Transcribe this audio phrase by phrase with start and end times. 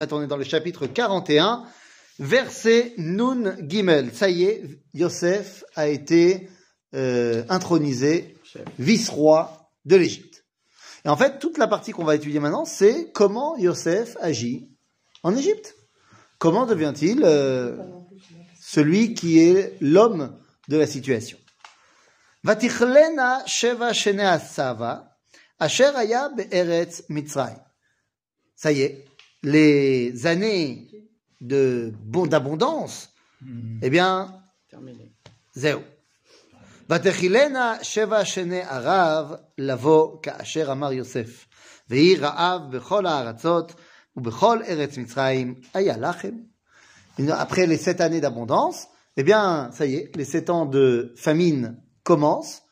[0.00, 1.64] On est dans le chapitre 41,
[2.20, 4.14] verset Nun Gimel.
[4.14, 4.62] Ça y est,
[4.94, 6.48] Yosef a été
[6.94, 8.36] euh, intronisé
[8.78, 10.44] vice-roi de l'Égypte.
[11.04, 14.70] Et en fait, toute la partie qu'on va étudier maintenant, c'est comment Yosef agit
[15.24, 15.74] en Égypte.
[16.38, 17.76] Comment devient-il euh,
[18.60, 20.38] celui qui est l'homme
[20.68, 21.38] de la situation
[22.44, 23.90] Vatichlena Sheva
[25.58, 27.58] Asher Aya Be'eretz Mitzrayim.
[28.54, 29.07] Ça y est,
[29.43, 30.87] les années
[31.41, 31.93] de
[32.29, 33.09] d'abondance,
[33.81, 34.33] eh bien,
[35.55, 35.81] zéro.
[36.89, 41.47] ותחילנה שבע שני ערב לבוא כאשר אמר יוסף,
[41.89, 43.73] ויהי רעב בכל הארצות
[44.15, 46.35] ובכל ארץ מצרים, היה לכם.
[47.29, 48.87] Après les sept années d'abondance,
[49.17, 52.63] eh bien, ça y est, les sept ans de famine commencent.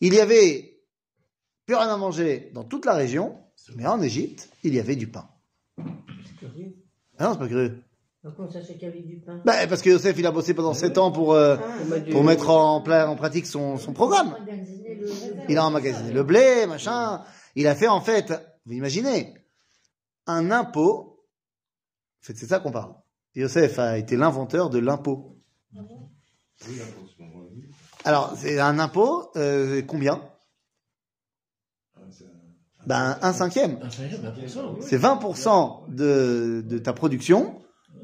[0.00, 0.80] Il y avait
[1.66, 3.38] plus rien à manger dans toute la région,
[3.76, 5.28] mais en Égypte, il y avait du pain.
[7.17, 7.83] Ah non, c'est pas curieux.
[8.65, 10.97] C'est qu'il y avait du pain Bah, parce que Yosef, il a bossé pendant 7
[10.97, 11.57] ans pour, euh,
[12.09, 14.37] pour mettre en, pla- en pratique son, son programme.
[15.47, 17.23] Il a emmagasiné le blé, machin.
[17.55, 18.31] Il a fait, en fait,
[18.65, 19.33] vous imaginez,
[20.27, 21.25] un impôt.
[22.21, 22.93] En fait, c'est ça qu'on parle.
[23.35, 25.37] Yosef a été l'inventeur de l'impôt.
[28.05, 30.21] Alors, c'est un impôt, euh, combien?
[32.87, 33.77] Ben, un cinquième.
[33.81, 34.81] Un cinquième, 20%, oui.
[34.81, 37.61] C'est 20% de, de ta production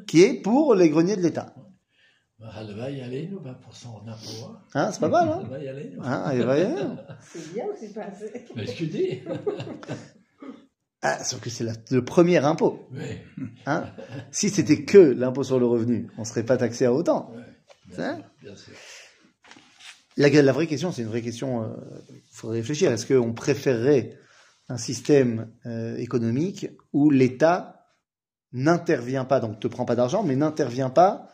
[0.08, 1.54] qui est pour les greniers de l'État.
[2.40, 3.48] Bah, Elle va y aller, nous, 20%
[3.88, 4.46] en impôt.
[4.52, 4.59] hein.
[4.73, 5.92] Hein, c'est pas mal, hein Elle va y aller.
[5.96, 6.03] nous.
[6.03, 6.98] Hein.
[7.22, 9.22] C'est bien ou c'est pas assez Mais ce que je dis.
[11.02, 12.88] Ah, sauf que c'est la- le premier impôt.
[12.92, 13.03] Oui.
[13.68, 13.86] Hein
[14.31, 17.31] si c'était que l'impôt sur le revenu, on serait pas taxé à autant.
[17.88, 18.73] Bien, bien sûr.
[20.18, 21.76] La, la vraie question, c'est une vraie question.
[22.09, 22.92] Il faudrait réfléchir.
[22.92, 24.18] Est-ce qu'on préférerait
[24.70, 27.86] un système euh, économique où l'État
[28.52, 31.28] n'intervient pas, donc te prend pas d'argent, mais n'intervient pas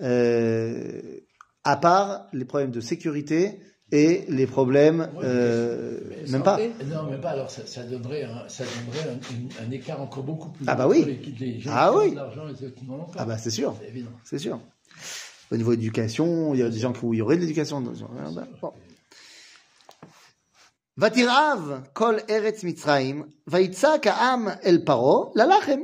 [0.00, 1.20] euh,
[1.64, 6.58] à part les problèmes de sécurité et les problèmes, euh, Mais même pas.
[6.84, 7.30] Non, même pas.
[7.30, 9.18] Alors, ça, ça donnerait, un, ça donnerait
[9.66, 11.04] un, écart encore beaucoup plus Ah bah oui.
[11.06, 12.14] les, les gens Ah oui.
[13.16, 13.74] Ah bah c'est sûr.
[14.24, 14.60] C'est sûr.
[15.50, 17.80] Au niveau éducation, il y a des gens où il y aurait de l'éducation.
[17.80, 18.72] Bon.
[20.97, 25.79] ותרעב כל ארץ מצרים, ויצעק העם אל פרעה ללחם.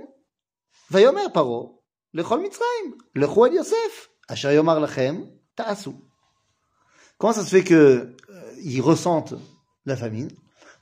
[0.91, 1.67] ויאמר פרעה
[2.13, 5.23] לכל מצרים, לכו אל יוסף, אשר יאמר לכם,
[5.55, 5.93] תעשו.
[7.17, 9.33] Comment ça se fait que euh, ils ressentent
[9.85, 10.29] la famine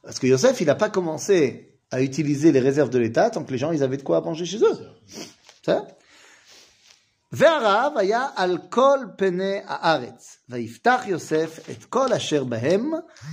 [0.03, 3.51] Parce que Yosef, il n'a pas commencé à utiliser les réserves de l'État tant que
[3.51, 4.77] les gens, ils avaient de quoi manger chez eux.
[5.63, 5.83] בסדר?
[7.31, 12.91] והרעב היה על כל פני הארץ, ויפתח יוסף את כל אשר בהם,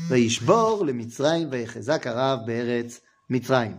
[0.08, 3.76] וישבור למצרים, ויחזק הרעב בארץ מצרים.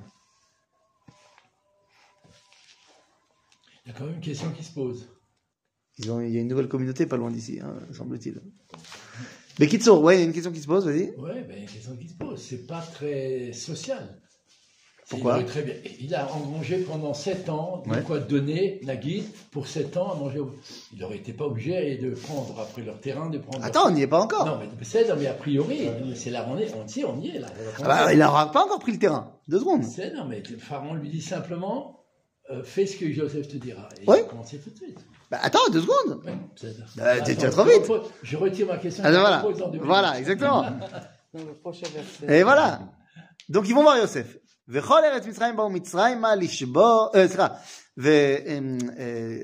[3.85, 5.07] Il y a quand même une question qui se pose.
[5.99, 8.41] Ils ont, il y a une nouvelle communauté pas loin d'ici, hein, semble-t-il.
[9.59, 11.13] Mais Kitsour, ouais, il y a une question qui se pose, vas-y.
[11.17, 12.41] Oui, ben, il y a une question qui se pose.
[12.41, 14.21] C'est pas très social.
[15.10, 15.74] Pourquoi il, aurait très bien.
[16.00, 18.02] il a engrangé pendant 7 ans de Ouais.
[18.02, 20.38] quoi donner la guide pour 7 ans à manger.
[20.38, 20.54] au-
[20.92, 23.64] Il n'aurait été pas obligé de prendre après leur terrain, de prendre.
[23.64, 24.46] Attends, on n'y est pas encore.
[24.46, 27.20] Non, mais c'est non, mais a priori, c'est là, on est, on, y est, on
[27.20, 27.48] y est là.
[27.82, 29.32] Ah bah, il n'aura pas encore pris le terrain.
[29.48, 29.82] Deux secondes.
[29.84, 31.96] C'est non, mais le pharaon lui dit simplement
[32.52, 33.88] euh, fais ce que Joseph te dira.
[34.02, 34.18] Et Ouais.
[34.18, 34.98] il a commencé tout de suite.
[35.30, 36.20] Bah, attends, deux secondes.
[36.24, 36.32] Ouais,
[37.04, 37.82] Attends, trop je vite.
[37.88, 39.04] repose- Je retire ma question.
[39.06, 39.44] Ah, je voilà,
[39.82, 40.62] voilà, exactement.
[41.34, 42.26] Dans le prochain verset.
[42.40, 42.80] Et voilà.
[43.48, 44.36] Donc ils vont voir Yosef.
[44.69, 47.47] וכל ארץ מצרים באו מצרימה לשבור, אה, סליחה,
[47.97, 49.37] ו- אמ, אה,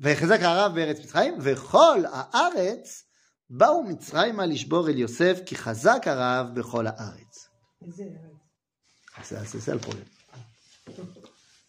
[0.00, 3.04] ויחזק הרב בארץ מצרים, וכל הארץ
[3.50, 7.48] באו מצרימה לשבור אל יוסף, כי חזק הרב בכל הארץ.
[7.82, 8.02] C'est-
[9.28, 10.08] C'est c'est ça le problème.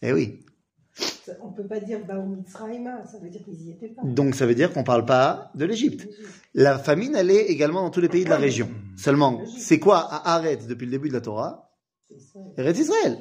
[0.02, 0.26] Eh oui.
[1.26, 4.02] ça- On peut pas dire Bao Mitzrayma, ça veut dire qu'ils y étaient pas.
[4.18, 6.02] Donc ça veut dire qu'on ne parle pas de l'Égypte.
[6.54, 8.68] La famine, elle est également dans tous les pays de la région.
[8.96, 9.32] Seulement,
[9.66, 11.63] c'est quoi à Arrête depuis le début de la Torah C'est ça.
[12.57, 13.19] Eretz Israël.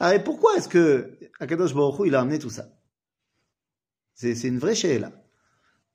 [0.00, 2.68] Ah, et pourquoi est-ce que Akadosh Baruch Hu, il a amené tout ça?
[4.14, 5.12] C'est c'est une vraie là.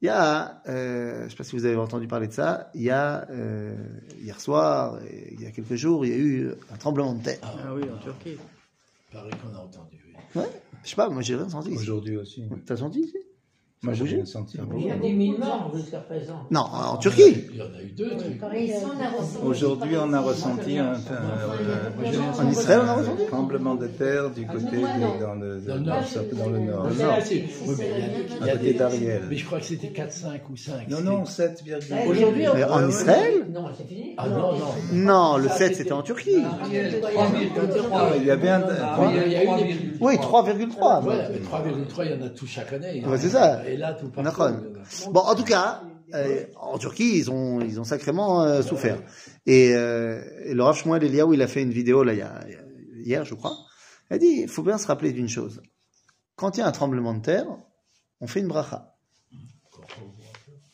[0.01, 2.69] Il y a, euh, je ne sais pas si vous avez entendu parler de ça,
[2.75, 3.75] il y a euh,
[4.21, 7.23] hier soir, et il y a quelques jours, il y a eu un tremblement de
[7.23, 7.39] terre.
[7.41, 8.37] Ah oui, en Turquie.
[9.11, 9.97] Pareil qu'on a entendu.
[10.05, 10.41] oui.
[10.41, 10.49] Ouais,
[10.83, 11.71] je sais pas, moi j'ai rien senti.
[11.71, 12.43] Aujourd'hui aussi.
[12.65, 13.17] T'as senti ici
[13.83, 14.57] Moi, j'ai rien senti.
[14.75, 16.39] Il y a 10 000 morts jusqu'à présent.
[16.49, 17.45] Non, en Turquie.
[17.51, 18.09] Il y en a eu deux.
[19.43, 23.85] Aujourd'hui, on a ressenti un, un- un- En Israël, on a ressenti un tremblement de
[23.85, 24.77] terre du côté
[25.21, 26.07] dans le, nord.
[26.07, 27.43] des-
[28.41, 29.21] à côté des- d'Ariel.
[29.29, 30.89] Mais je crois que c'était 4, 5 ou 5.
[30.89, 32.07] Non, non, 7,8.
[32.09, 34.15] Aujourd'hui, on- Mais en Israël Non, c'est fini.
[34.17, 34.65] Ah non, non.
[34.91, 36.31] Non, le 7 c'était en Turquie.
[36.43, 36.65] Ah,
[38.17, 38.61] il y avait un.
[39.11, 41.01] Il y a- il y a eu des- Oui, 3,3.
[41.03, 43.03] Ouais, mais 3,3, il y en a tout chaque année.
[43.05, 43.61] Ouais, c'est ça.
[43.67, 44.23] Et là, tout partout.
[44.29, 44.51] D'accord.
[45.11, 45.81] Bon, en tout cas,
[46.13, 48.99] euh, en Turquie, ils ont, ils ont sacrément euh, souffert.
[49.45, 52.21] Et, euh, et le Rav Shmuel Eliaou, il a fait une vidéo là, il y
[52.21, 52.39] a,
[53.03, 53.55] hier, je crois.
[54.09, 55.61] Il a dit, il faut bien se rappeler d'une chose.
[56.35, 57.45] Quand il y a un tremblement de terre,
[58.21, 58.93] on fait une bracha.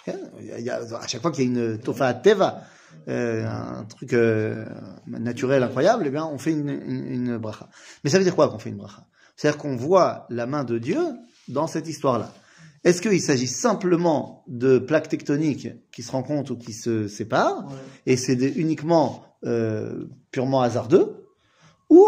[0.07, 2.61] Il y a- il y a- à chaque fois qu'il y a une tofa teva,
[3.07, 4.65] euh, un truc euh,
[5.07, 7.69] naturel incroyable, eh bien, on fait une, une, une bracha.
[8.03, 9.05] Mais ça veut dire quoi qu'on fait une bracha?
[9.35, 10.99] C'est-à-dire qu'on voit la main de Dieu
[11.47, 12.31] dans cette histoire-là.
[12.83, 17.71] Est-ce qu'il s'agit simplement de plaques tectoniques qui se rencontrent ou qui se séparent,
[18.06, 21.27] et c'est uniquement euh, purement hasardeux,
[21.89, 22.06] ou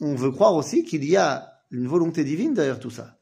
[0.00, 3.18] on veut croire aussi qu'il y a une volonté divine derrière tout ça?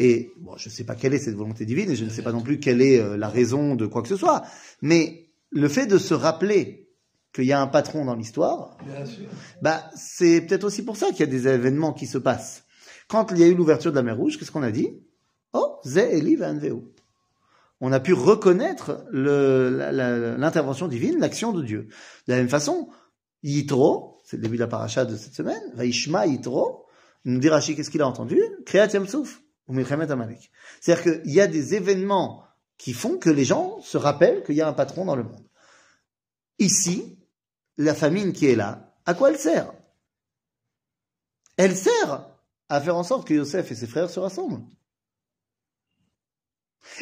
[0.00, 2.22] Et bon, je ne sais pas quelle est cette volonté divine, et je ne sais
[2.22, 4.42] pas non plus quelle est euh, la raison de quoi que ce soit,
[4.82, 6.88] mais le fait de se rappeler
[7.32, 8.76] qu'il y a un patron dans l'histoire,
[9.62, 12.64] bah, c'est peut-être aussi pour ça qu'il y a des événements qui se passent.
[13.08, 14.88] Quand il y a eu l'ouverture de la mer Rouge, qu'est-ce qu'on a dit?
[15.54, 16.36] Oh, Ze Eli.
[17.80, 21.88] On a pu reconnaître l'intervention divine, l'action de Dieu.
[22.26, 22.88] De la même façon,
[23.42, 26.86] Yitro, c'est le début de la paracha de cette semaine, Vaishma Yitro,
[27.24, 28.40] nous dit Rashi, qu'est-ce qu'il a entendu?
[28.66, 29.26] Kriyat ou.
[30.80, 32.44] C'est-à-dire qu'il y a des événements
[32.76, 35.46] qui font que les gens se rappellent qu'il y a un patron dans le monde.
[36.58, 37.18] Ici,
[37.78, 39.72] la famine qui est là, à quoi elle sert?
[41.56, 42.28] Elle sert
[42.68, 44.64] à faire en sorte que Yosef et ses frères se rassemblent.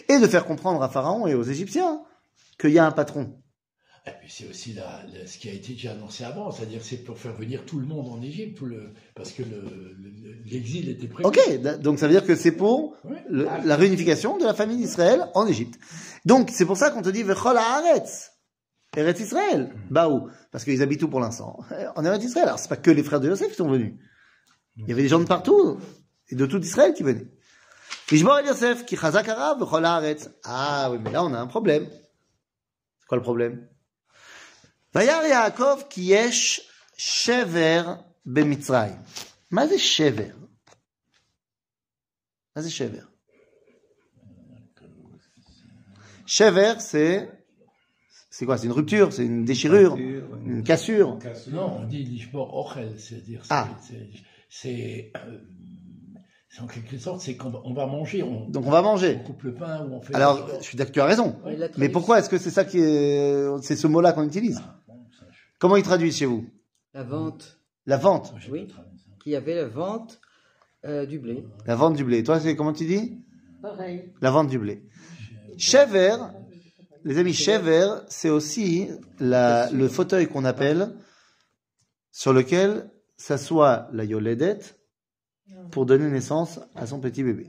[0.09, 2.03] Et de faire comprendre à Pharaon et aux Égyptiens
[2.59, 3.39] qu'il y a un patron.
[4.05, 6.97] Et puis c'est aussi la- la- ce qui a été déjà annoncé avant, c'est-à-dire c'est
[7.05, 10.89] pour faire venir tout le monde en Égypte, tout le, parce que le- le- l'exil
[10.89, 11.25] était prévu.
[11.29, 11.39] Ok,
[11.81, 12.97] donc ça veut dire que c'est pour
[13.31, 15.79] la réunification de la famille d'Israël en Égypte.
[16.25, 18.33] Donc c'est pour ça qu'on te dit Vechol Haaretz,
[18.97, 21.61] Eretz Israël, bah où Parce qu'ils habitent où pour l'instant?
[21.95, 22.49] En Eretz Israël.
[22.49, 23.95] Alors c'est pas que les frères de Yosef qui sont venus.
[24.79, 25.79] Il y avait des gens de partout
[26.29, 27.29] et de tout Israël qui venaient.
[28.12, 30.30] Ishbor el Yosef, qui chazak arav, Vechol Haaretz.
[30.44, 31.88] Ah oui, mais là on a un problème.
[33.00, 33.68] C'est quoi le problème
[34.94, 36.62] Vayar Yaakov ki yesh
[36.98, 37.84] shever
[38.26, 38.98] bemitzrayim.
[39.52, 40.34] מה זה שבר?
[42.56, 43.04] מה זה שבר?
[46.26, 47.30] שבר, c'est
[48.30, 51.18] c'est quoi C'est une rupture, c'est une déchirure, une cassure.
[51.48, 53.68] Non, on dit l'ishbor ochel, c'est-à-dire c'est- Ah.
[53.82, 54.10] c'est,
[54.50, 55.61] c'est, euh, c'est
[56.61, 59.21] en quelque sorte, c'est qu'on va, on va manger, on, Donc on va on manger.
[59.25, 60.15] coupe le pain ou on fait.
[60.15, 61.37] Alors, je suis d'accord, tu as raison.
[61.79, 64.95] Mais pourquoi est-ce que c'est ça qui est, c'est ce mot-là qu'on utilise Ah, bon,
[65.19, 66.45] ça, je- Comment ils traduisent chez vous
[66.93, 68.69] La vente, La vente, moi, Oui.
[69.27, 70.21] y avait la vente
[70.85, 71.45] euh, du blé.
[71.67, 72.23] la vente du blé.
[72.23, 73.19] Toi, c'est comment tu dis
[73.63, 74.13] Pareil.
[74.21, 74.83] La vente du blé.
[75.57, 76.17] Shever,
[77.05, 78.89] les amis, Shever, c'est aussi
[79.21, 80.93] la, le fauteuil qu'on appelle
[82.11, 84.59] sur lequel s'assoit la Yoledet
[85.71, 87.47] pour donner naissance à son petit bébé.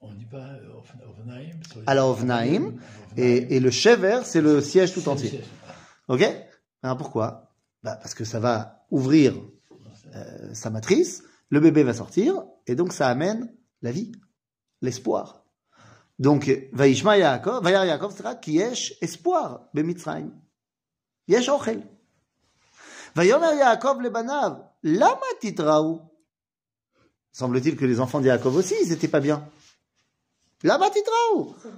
[0.00, 2.74] On dit pas euh, À la Ovnaim.
[3.16, 5.44] Et, et le Shever, c'est le siège tout C'est entier.
[6.08, 6.24] Ok?
[6.82, 7.52] Alors pourquoi?
[7.82, 9.34] Bah Parce que ça va ouvrir
[10.14, 14.12] euh, sa matrice, le bébé va sortir, et donc ça amène la vie,
[14.82, 15.44] l'espoir.
[16.18, 20.30] Donc, Vaishma Yaakov, Vayar Yaakov sera qui yesh espoir, bemitzrayim.
[21.28, 21.82] Yesh ochel.
[23.14, 26.00] Vayomer Yaakov le banav, lama titraou?
[27.36, 29.46] Semble-t-il que les enfants d'Yaakov aussi, ils n'étaient pas bien.
[30.62, 30.88] Là-bas,
[31.52, 31.70] Pourquoi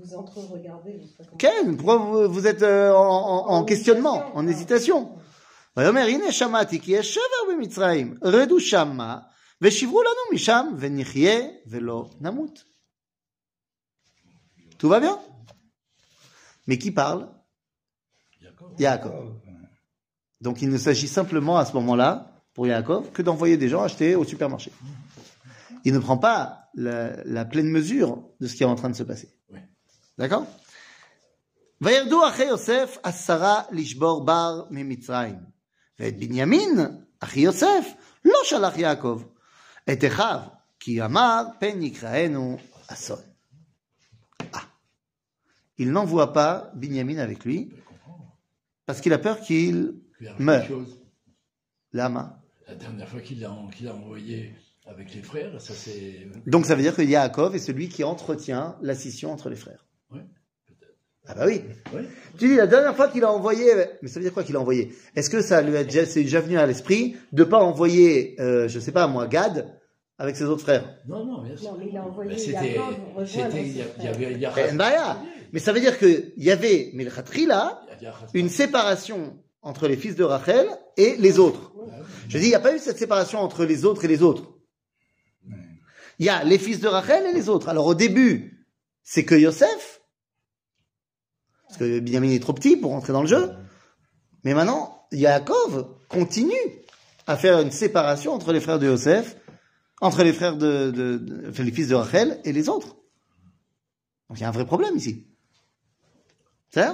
[0.00, 1.00] vous entre-regardez.
[1.38, 5.16] Ken, pourquoi vous êtes euh, en, en, en, questionnement, en hésitation.
[14.76, 15.20] Tout va bien?
[16.66, 17.28] Mais qui parle?
[18.76, 19.36] Yaakov.
[20.40, 22.29] Donc il ne s'agit simplement à ce moment-là
[22.59, 24.71] pour Yaakov, que d'envoyer des gens acheter au supermarché.
[25.83, 28.95] Il ne prend pas la, la pleine mesure de ce qui est en train de
[28.95, 29.29] se passer.
[29.51, 29.59] Oui.
[30.17, 30.45] D'accord
[31.81, 35.35] וירדו אחי יוסף עשרה לשבור בר ממצרים.
[35.99, 36.79] ואת בנימין,
[37.19, 37.85] אחי יוסף,
[38.25, 39.23] לא שלח יעקב.
[39.91, 40.39] את אחיו,
[40.79, 43.19] כי אמר, פן יקראנו אסון.
[44.53, 44.59] Ah.
[45.77, 47.71] Il n'envoie pas Binyamin avec lui,
[48.85, 50.67] parce qu'il a peur qu'il Puis, il y a Meurt.
[50.67, 50.99] quelque chose.
[51.93, 52.38] Lama.
[52.70, 54.52] la dernière fois qu'il a, qu'il a envoyé
[54.86, 56.28] Avec les frères, ça c'est.
[56.46, 59.84] Donc ça veut dire que Yaakov est celui qui entretient la scission entre les frères.
[61.26, 61.62] Ah bah oui.
[62.38, 63.66] Tu dis la dernière fois qu'il a envoyé,
[64.02, 64.92] mais ça veut dire quoi qu'il a envoyé?
[65.14, 68.68] Est-ce que ça lui a déjà, c'est déjà venu à l'esprit de pas envoyer, euh,
[68.68, 69.68] je sais pas moi, Gad
[70.18, 70.96] avec ses autres frères?
[71.08, 71.72] Non, non, bien sûr.
[71.72, 72.74] Non, mais il a envoyé Mais C'était.
[72.74, 73.18] Yaakov.
[73.98, 74.32] Il y avait.
[74.32, 75.16] il y a- Ben.
[75.52, 77.82] Mais ça veut dire que il y avait Milchatri là,
[78.34, 81.72] une séparation entre les fils de Rachel et les autres.
[82.28, 84.54] Je dis, il n'y a pas eu cette séparation entre les autres et les autres.
[86.18, 87.68] Il y a les fils de Rachel et les autres.
[87.68, 88.66] Alors au début,
[89.02, 90.00] c'est que Yosef,
[91.66, 93.52] parce que Binyamin est trop petit pour rentrer dans le jeu.
[94.44, 96.54] Mais maintenant, Yaakov continue
[97.26, 99.36] à faire une séparation entre les frères de Yosef,
[100.00, 101.22] entre les frères de,
[101.56, 102.96] les fils de Rachel et les autres.
[104.28, 105.26] Donc il y a un vrai problème ici.
[106.70, 106.86] C'est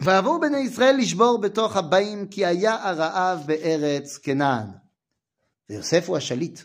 [0.00, 4.66] ça ויבואו בני ישראל לשבור בתוך הבאים כי היה הרעב בארץ כנען.
[5.70, 6.60] ויוסף הוא השליט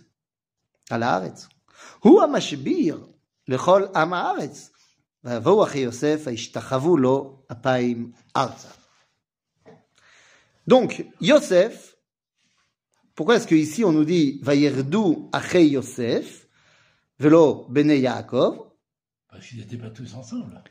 [0.90, 1.48] על הארץ.
[2.00, 3.08] הוא המשביר
[3.48, 4.72] לכל עם הארץ.
[5.24, 8.68] ויבואו אחי יוסף וישתחוו לו אפיים ארצה.
[10.68, 11.98] Donc, Yosef,
[13.16, 16.48] pourquoi est-ce qu'ici on nous dit Vayerdu Achei Yosef,
[17.20, 18.72] velo Bene Yaakov
[19.28, 20.64] Parce qu'ils n'étaient pas tous ensemble.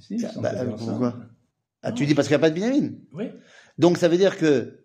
[0.00, 1.14] Si, Bah, pourquoi?
[1.82, 2.90] Ah, tu dis parce qu'il n'y a pas de Binyamin.
[3.12, 3.30] Oui.
[3.78, 4.80] Donc ça veut dire que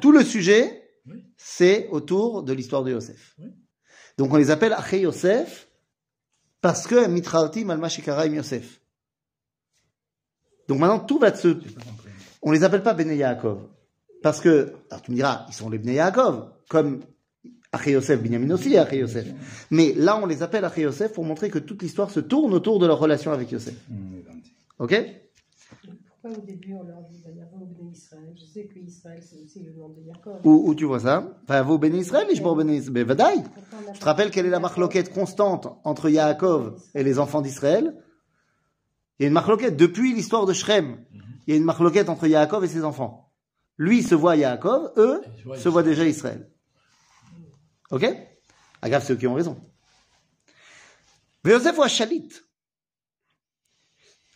[0.00, 1.24] tout le sujet, Oui.
[1.36, 3.34] c'est autour de l'histoire de Yosef.
[3.38, 3.48] Oui.
[4.18, 5.68] Donc on les appelle Achei Yosef
[6.60, 8.80] parce que Mitrartim al Mashikaraim Yosef.
[10.68, 11.56] Donc maintenant tout va de se...
[12.42, 13.60] On les appelle pas Bnei Yaakov.
[14.22, 17.00] Parce que, alors tu me diras, ils sont les Bnei Yaakov, comme
[17.72, 19.26] Achei Yosef, Binyamin aussi est Yosef.
[19.70, 22.78] Mais là on les appelle Achei Yosef pour montrer que toute l'histoire se tourne autour
[22.78, 23.74] de leur relation avec Yosef.
[23.74, 24.17] Gentils.
[24.78, 24.94] Ok
[26.08, 29.36] Pourquoi au début on leur dit ben, Vaillavon béni Israël Je sais que Israël c'est
[29.42, 30.40] aussi le nom de Jacob.
[30.44, 31.40] Où, où tu vois ça?
[31.46, 32.92] Vaillavon béni Israël, Ishbor béni Israël.
[32.92, 33.42] Ben, vadaï
[33.94, 37.94] Je te rappelle quelle est la marloquette constante entre Yaakov et les enfants d'Israël?
[39.18, 41.04] Il y a une marloquette depuis l'histoire de Shrem.
[41.46, 43.32] Il y a une marloquette entre Yaakov et ses enfants.
[43.76, 45.22] Lui se voit Yaakov, eux
[45.56, 46.50] se voient déjà Israël.
[47.90, 48.06] Ok?
[48.82, 49.60] Agave ceux qui ont raison.
[51.44, 52.28] Yosef ou Shalit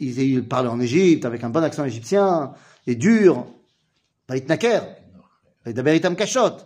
[0.00, 2.52] Ils, ils parlaient en Égypte avec un bon accent égyptien
[2.86, 3.46] et dur.
[4.28, 4.82] Vaïtnaker.
[5.64, 6.56] Vaïdaber Kashot.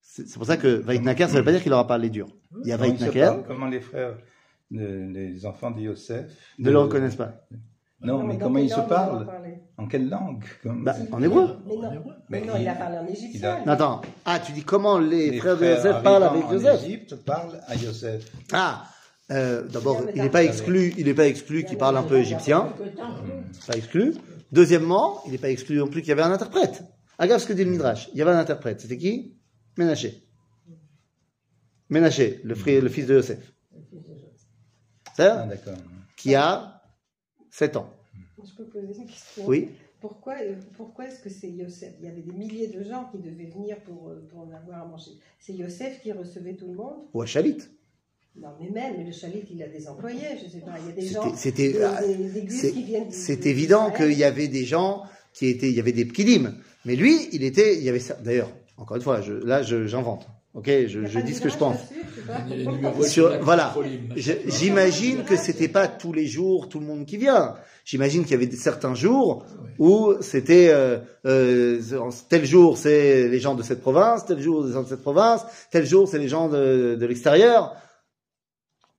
[0.00, 2.28] C'est pour ça que Vaïtnaker, ça ne veut pas dire qu'il aura parlé dur.
[2.62, 3.44] Il y a Vaïtnaker.
[3.46, 4.16] Comment les frères,
[4.70, 6.54] les enfants de Yosef.
[6.58, 7.46] Ne le reconnaissent pas.
[8.00, 9.26] Non, mais comment ils se parlent?
[9.78, 10.44] En quelle langue?
[10.64, 11.56] Bah, en hébreu.
[12.28, 13.62] Mais non, il a parlé en égyptien.
[13.66, 14.02] Attends.
[14.24, 16.80] Ah, tu dis comment les, frères de Yosef parlent avec Yosef?
[16.80, 18.30] En Égypte parlent à Yosef.
[18.52, 18.84] Ah
[19.30, 22.72] euh, d'abord, Il n'est pas exclu, il n'est pas exclu qu'il parle un peu égyptien.
[23.66, 24.14] Pas exclu.
[24.52, 26.84] Deuxièmement, il n'est pas exclu non plus qu'il y avait un interprète.
[27.18, 28.08] Regarde ce que dit le Midrash.
[28.12, 28.80] Il y avait un interprète.
[28.80, 29.36] C'était qui?
[29.76, 30.22] Ménaché.
[31.88, 33.52] Ménaché, le, frère- le fils de Yosef.
[35.16, 35.74] C'est Ah, ça d'accord.
[36.16, 36.82] Qui a
[37.50, 37.90] 7 ans.
[38.44, 39.70] Je peux poser une question Oui.
[40.00, 41.94] Pourquoi, euh, pourquoi est-ce que c'est Yosef?
[42.00, 44.82] Il y avait des milliers de gens qui devaient venir pour, euh, pour en avoir
[44.82, 45.12] à manger.
[45.40, 47.06] C'est Yosef qui recevait tout le monde?
[47.14, 47.58] Ou à Chalit.
[48.40, 50.72] Non, mais même, le chalit, il a des employés, je sais pas.
[50.80, 53.10] Il y a des gens, c'était- des, ah, des- C'est qui viennent.
[53.10, 55.02] c'est du- évident qu'il y avait des gens
[55.32, 56.52] qui étaient, il y avait des pkidim.
[56.84, 58.14] Mais lui, il était, il y avait ça.
[58.22, 60.26] D'ailleurs, encore une fois, je, là, je- j'invente.
[60.54, 61.76] Ok, je, dis ce que je pense.
[63.02, 63.74] Sur- voilà.
[64.46, 67.54] J'imagine que c'était pas tous les jours tout le monde qui vient.
[67.84, 69.44] J'imagine qu'il y avait certains jours
[69.78, 71.80] où c'était euh, euh,
[72.28, 75.42] tel jour c'est les gens de cette province, tel jour les gens de cette province,
[75.70, 77.74] tel jour c'est les gens de, de l'extérieur.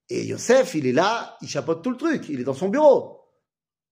[0.09, 3.21] Et Yosef, il est là, il chapeaute tout le truc, il est dans son bureau.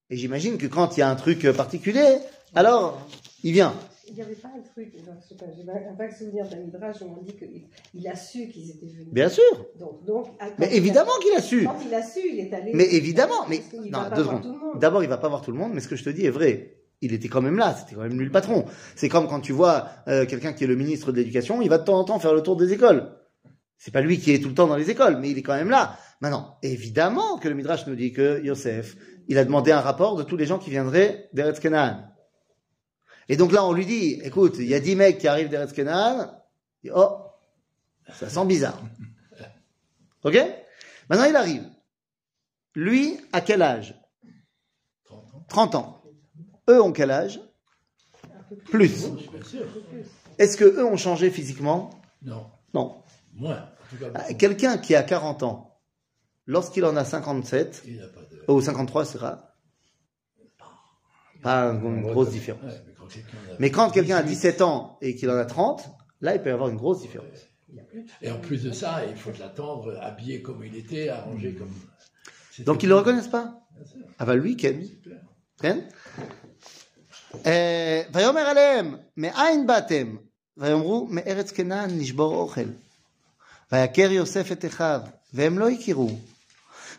[0.10, 2.20] Et j'imagine que quand il y a un truc particulier,
[2.54, 3.06] alors
[3.44, 3.74] il vient.
[4.08, 7.24] Il n'y avait pas un truc, je j'ai un vague souvenir d'un Midrash où on
[7.24, 7.64] dit qu'il
[7.96, 9.12] il a su qu'ils étaient venus.
[9.12, 9.66] Bien sûr.
[9.80, 10.28] Donc, donc,
[10.60, 11.66] Mais évidemment qu'il a su.
[11.66, 12.72] Quand il a su, il est allé.
[12.74, 14.80] Mais évidemment, mais non, deux secondes.
[14.80, 16.32] D'abord, il va pas voir tout le monde, mais ce que je te dis est
[16.32, 16.78] vrai.
[17.02, 18.66] Il était quand même là, c'était quand même lui le patron.
[18.96, 21.80] C'est comme quand tu vois euh, quelqu'un qui est le ministre de l'Éducation, il va
[21.80, 23.12] de temps en temps faire le tour des écoles.
[23.78, 25.56] C'est pas lui qui est tout le temps dans les écoles, mais il est quand
[25.56, 26.00] même là.
[26.22, 28.96] Maintenant, évidemment que le Midrash nous dit que Yosef,
[29.28, 32.04] il a demandé un rapport de tous les gens qui viendraient d'Eretz Canaan.
[33.28, 35.74] Et donc là, on lui dit, écoute, il y a 10 mecs qui arrivent d'Eretz
[35.74, 37.18] dit, Oh,
[38.14, 38.82] ça sent bizarre.
[40.24, 40.38] Ok?
[41.10, 41.64] Maintenant, il arrive.
[42.76, 43.96] Lui, à quel âge?
[45.06, 45.46] 30 ans.
[45.48, 46.04] 30 ans.
[46.70, 47.40] Eux ont quel âge?
[48.66, 49.06] Plus.
[50.38, 51.90] Est-ce que eux ont changé physiquement?
[52.22, 53.02] Non, Non.
[53.35, 53.57] moins.
[53.57, 55.79] En tout cas, Euh, Quelqu'un qui a 40 ans,
[56.47, 58.53] lorsqu'il en a 57, il n'a pas de.
[58.53, 59.39] ou 53, c'est rare.
[61.43, 62.63] Pas une grosse différence.
[62.65, 65.45] Ouais, mais quand quelqu'un a- Mais quand quelqu'un a 17 ans et qu'il en a
[65.47, 65.89] 30,
[66.21, 67.39] là, il peut y avoir une grosse différence.
[68.21, 71.73] Et en plus de ça, il faut l'attendre habillé comme il était, arrangé comme.
[72.51, 73.47] C'était- Donc, ils ne le reconnaissent pas.
[73.77, 74.01] Bien sûr.
[74.19, 74.83] Ah bah lui, Ken.
[74.85, 75.17] Super.
[75.63, 75.79] כן?
[77.47, 80.17] אה, ויאמר עליהם, מאין באתם?
[80.57, 82.61] ויאמרו, מארץ כנען נשבור אוכל.
[83.73, 85.01] ויכר יוסף את אחיו,
[85.33, 86.19] והם לא הכירו.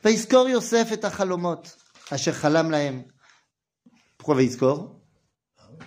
[0.03, 1.75] ויזכור יוסף את החלומות
[2.13, 3.01] אשר חלם להם.
[4.21, 4.97] Pourquoi ויזכור?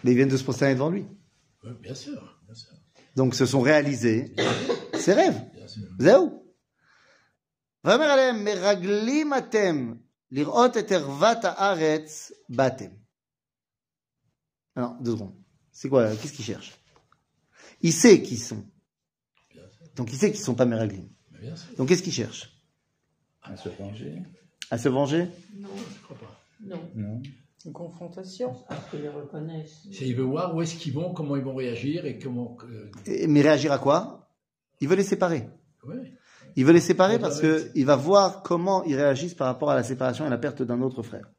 [0.04, 1.04] Mais ils viennent de se prosterner devant lui.
[1.62, 2.70] Oui, bien sûr, bien sûr,
[3.16, 4.34] Donc se sont réalisés
[4.98, 5.40] ses rêves.
[5.54, 5.82] bien sûr.
[5.98, 6.42] זהו.
[7.84, 9.94] ויאמר עליהם, מרגלים אתם
[10.30, 12.90] לראות את ערוות הארץ באתם.
[14.76, 15.34] Alors, deux secondes.
[15.72, 16.74] C'est quoi là Qu'est-ce qu'il cherche
[17.80, 18.64] Il sait qui ils sont.
[19.99, 21.09] Donc il sait qu'ils ne sont pas Meraglim.
[21.77, 22.57] Donc qu'est-ce qu'il cherche?
[23.43, 24.21] À se venger
[24.71, 25.27] À se venger?
[25.57, 26.39] Non, Je crois pas.
[26.65, 26.81] non.
[26.95, 27.21] Non.
[27.65, 28.55] Une confrontation.
[28.69, 29.81] Parce qu'ils le reconnaissent.
[29.91, 32.57] C'est il veut voir où est-ce qu'ils vont, comment ils vont réagir et comment.
[33.05, 34.29] Et- Mais réagir à quoi?
[34.79, 35.49] Il veut les séparer.
[35.83, 36.13] ouais.
[36.55, 37.69] Il veut les séparer Ouais, parce ouais.
[37.73, 40.81] qu'il va voir comment ils réagissent par rapport à la séparation et la perte d'un
[40.81, 41.29] autre frère.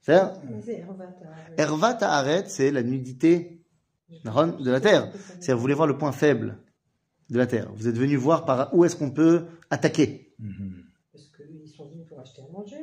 [0.00, 0.40] C'est-à-dire,
[0.78, 1.14] Hervat,
[1.58, 3.60] Ervat Haaret, c'est la nudité
[4.10, 5.12] de la terre.
[5.12, 6.58] C'est-à-dire, vous voulez voir le point faible
[7.30, 7.70] de la terre.
[7.74, 10.34] Vous êtes venu voir par où est-ce qu'on peut attaquer.
[10.38, 10.84] Mhm.
[11.12, 12.76] Parce qu'ils sont venus pour acheter à manger.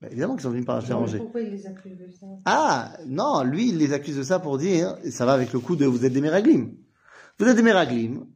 [0.00, 1.18] Bah, évidemment qu'ils sont venus par acheter à manger.
[1.18, 2.26] Pourquoi ils les accusent de ça?
[2.44, 5.60] Ah, non, lui, il les accuse de ça pour dire, et ça va avec le
[5.60, 6.76] coup de vous êtes des méraglim.
[7.38, 8.26] Vous êtes des méraglim,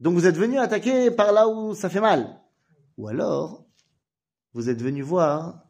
[0.00, 2.40] donc vous êtes venus attaquer par là où ça fait mal.
[2.96, 3.66] Ou alors,
[4.54, 5.66] vous êtes venus voir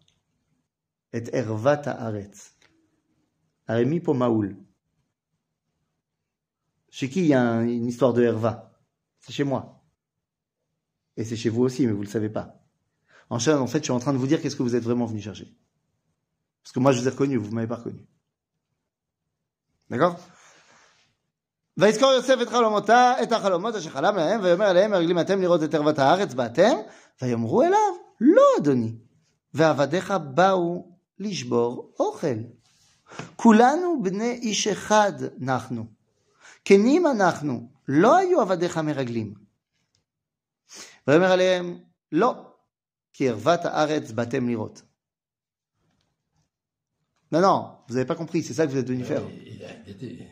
[1.12, 2.54] et ervat haaretz.
[3.66, 4.56] Aremi pomaoul.
[6.89, 8.53] Chez qui il y a un- une histoire de herva
[9.21, 9.83] C'est chez moi.
[11.17, 12.47] Et c'est chez vous aussi, mais vous ne le savez pas.
[13.29, 14.83] En fait, en fait, je suis en train de vous dire qu'est-ce que vous êtes
[14.83, 15.47] vraiment venus chercher.
[16.63, 18.05] Parce que moi, je vous ai reconnu, vous ne m'avez pas reconnu.
[19.89, 20.15] d'accord
[21.77, 25.73] ויזכור יוסף את חלומותה, את החלומות אשר חלם להם, ויאמר עליהם, מרגלים אתם לראות את
[25.73, 26.75] ערוות הארץ באתם,
[27.21, 28.95] ויאמרו אליו, לא אדוני,
[29.53, 32.37] ועבדיך באו לשבור אוכל.
[33.35, 35.85] כולנו בני איש אחד אנחנו.
[36.69, 39.33] כנים אנחנו, לא היו עבדיך מרגלים.
[41.07, 41.77] ויאמר עליהם,
[42.11, 42.33] לא,
[43.13, 44.81] כי ערוות הארץ באתם לראות.
[47.33, 49.23] Non, non, vous n'avez pas compris, c'est ça que vous êtes venu faire.
[49.45, 50.27] Il, a- il était-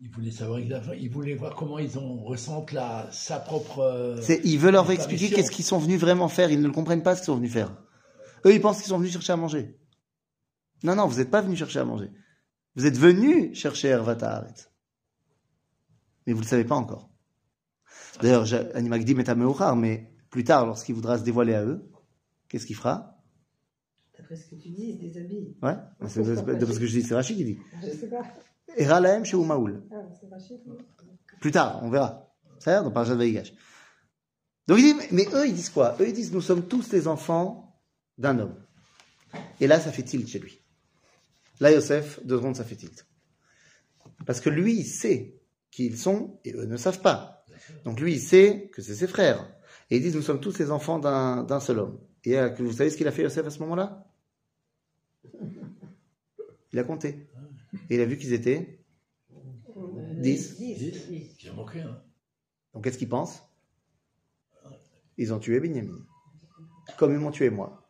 [0.00, 3.80] il voulait savoir exactement, il voulait voir comment ils ont ressentent la, sa propre.
[3.80, 5.36] euh, C'est, il veut leur Sa expliquer mission.
[5.36, 6.50] qu'est-ce qu'ils sont venus vraiment faire.
[6.50, 7.70] Ils ne le comprennent pas ce qu'ils sont venus faire.
[8.44, 9.76] Eux, ils pensent qu'ils sont venus chercher à manger.
[10.84, 12.10] Non, non, vous n'êtes pas venus chercher à manger.
[12.76, 14.69] Vous êtes venus chercher Hervat Haaretz.
[16.31, 17.09] Mais vous ne le savez pas encore.
[18.21, 21.91] D'ailleurs, Animagdim est à Meuchar, mais plus tard, lorsqu'il voudra se dévoiler à eux,
[22.47, 23.17] qu'est-ce qu'il fera?
[24.17, 25.57] D'après ce que tu dis, ils se déshabillent.
[25.61, 25.75] Ouais,
[26.07, 27.59] c'est c'est parce que je dis, c'est Rachid qui dit.
[27.83, 28.23] Je sais pas.
[29.25, 29.83] Chez Maoul.
[29.91, 30.61] Ah, c'est Rachid.
[31.41, 32.33] Plus tard, on verra.
[32.59, 33.53] Ça dans Parashat Vaïgash.
[34.67, 35.97] Donc il dit, mais, mais eux, ils disent quoi?
[35.99, 37.77] Eux, ils disent, nous sommes tous les enfants
[38.17, 38.55] d'un homme.
[39.59, 40.61] Et là, ça fait tilt chez lui.
[41.59, 43.05] Là, Yosef, deux secondes, ça fait tilt.
[44.25, 45.40] Parce que lui, il sait
[45.71, 47.45] qui ils sont, et eux ne savent pas.
[47.85, 49.51] Donc lui, il sait que c'est ses frères.
[49.89, 51.99] Et ils disent, nous sommes tous les enfants d'un seul homme.
[52.23, 54.05] Et euh, vous savez ce qu'il a fait, Yosef, à ce moment-là?
[56.71, 57.27] Il a compté.
[57.89, 58.77] Et il a vu qu'ils étaient
[60.17, 60.57] Dix.
[60.57, 61.35] dix.
[61.41, 61.83] Il a manqué.
[62.73, 63.41] Donc qu'est-ce qu'ils pensent?
[65.17, 66.05] Ils ont tué Binyamin.
[66.97, 67.80] Comme ils m'ont tué moi.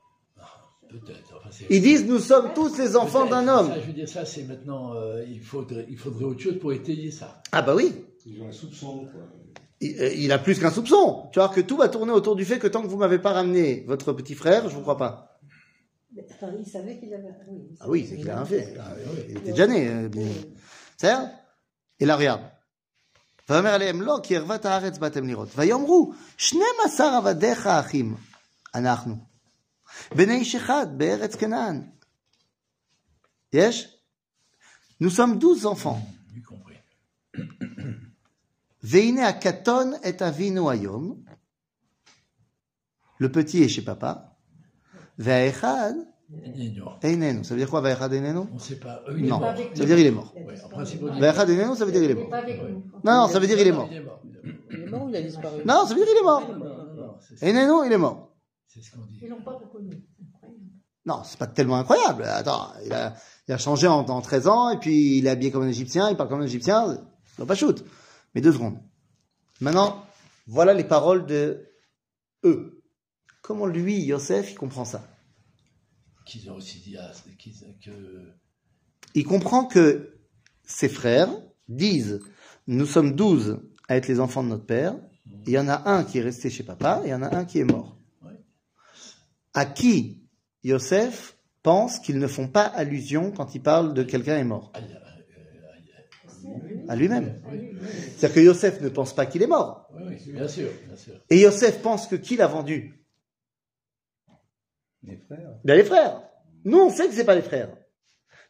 [0.90, 1.30] Peut-être.
[1.38, 3.44] Enfin, c'est- Ils disent nous sommes tous les enfants Peut-être.
[3.44, 3.68] d'un homme.
[3.68, 4.94] Ça, je veux dire, ça, c'est maintenant.
[4.94, 7.42] euh, il, faudrait, il faudrait autre chose pour étayer ça.
[7.52, 7.88] Ah bah oui.
[8.24, 9.22] Ils ont un soupçon, quoi.
[9.80, 11.28] Il, euh, il a plus qu'un soupçon.
[11.32, 13.32] Tu vois que tout va tourner autour du fait que tant que vous m'avez pas
[13.32, 15.38] ramené votre petit frère, je vous crois pas.
[16.14, 17.34] Mais, attends, il savait qu'il avait.
[17.48, 18.76] Oui, il Ah oui, savait c'est qu'il qu'il a un avait- fait.
[18.80, 19.88] Ah, oui, Il était déjà né.
[19.88, 20.32] euh, Binyamin.
[20.96, 21.12] C'est
[22.00, 22.42] Et là regarde.
[23.50, 25.48] ויאמר עליהם לא, כי ערוות הארץ באתם לראות.
[25.56, 28.16] ויאמרו, 12 עבדיך אחים
[28.74, 29.16] אנחנו,
[34.99, 36.01] nous sommes douze enfants.
[37.33, 37.93] Hmm,
[38.83, 41.17] Veine akaton et avino ayom.
[43.19, 44.35] Le petit est chez papa.
[45.17, 45.95] Ve'echad
[47.03, 47.43] Einenu.
[47.43, 48.39] Ça veut dire quoi Ve'echad Einenu?
[48.39, 49.03] On ne sait pas.
[49.07, 50.33] Euh, non, pas ça veut dire il est mort.
[51.19, 52.29] Ve'echad Einenu, ça veut dire il est mort.
[53.03, 53.89] Non, non, ça veut dire il est mort.
[53.91, 55.61] Il est mort ou il a disparu?
[55.65, 56.43] Non, ça veut dire il est mort.
[57.41, 58.30] Einenu, il est mort.
[58.73, 59.19] C'est ce qu'on dit.
[59.21, 59.89] Ils l'ont pas reconnu.
[60.21, 60.63] Incroyable.
[61.05, 62.23] Non, c'est pas tellement incroyable.
[62.23, 63.15] Attends, il a,
[63.47, 66.09] il a changé en, en 13 ans, et puis il est habillé comme un Égyptien,
[66.09, 67.03] il parle comme un Égyptien.
[67.39, 67.83] Non, pas shoot.
[68.33, 68.79] Mais deux secondes.
[69.59, 70.05] Maintenant,
[70.47, 71.67] voilà les paroles de
[72.45, 72.83] eux.
[73.41, 75.03] Comment lui, Yosef, il comprend ça?
[76.25, 78.31] Qu'ils ont aussi dit ah, qu'ils- que.
[79.15, 80.19] Il comprend que
[80.63, 81.29] ses frères
[81.67, 82.19] disent
[82.67, 84.95] Nous sommes douze à être les enfants de notre père.
[85.45, 87.35] Il y en a un qui est resté chez papa et il y en a
[87.35, 87.97] un qui est mort.
[89.53, 90.21] À qui
[90.63, 94.99] Yosef pense qu'ils ne font pas allusion quand ils parlent de quelqu'un est mort il
[96.89, 97.41] À lui-même.
[98.17, 99.87] C'est-à-dire que Yosef ne pense pas qu'il est mort.
[99.93, 101.13] oui, bien sûr, bien sûr.
[101.29, 102.93] Et Yosef pense que qui l'a vendu?
[105.03, 105.59] Mes frères.
[105.63, 106.21] Bien les frères.
[106.63, 107.75] Nous, on sait que c'est pas les frères.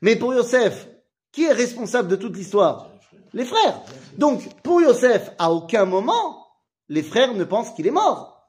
[0.02, 0.90] Mais pour Yosef,
[1.32, 2.90] qui est responsable de toute l'histoire?
[3.34, 3.82] Les frères.
[4.18, 6.46] Donc, pour Yosef, à aucun moment,
[6.90, 8.41] les frères ne pensent qu'il est mort.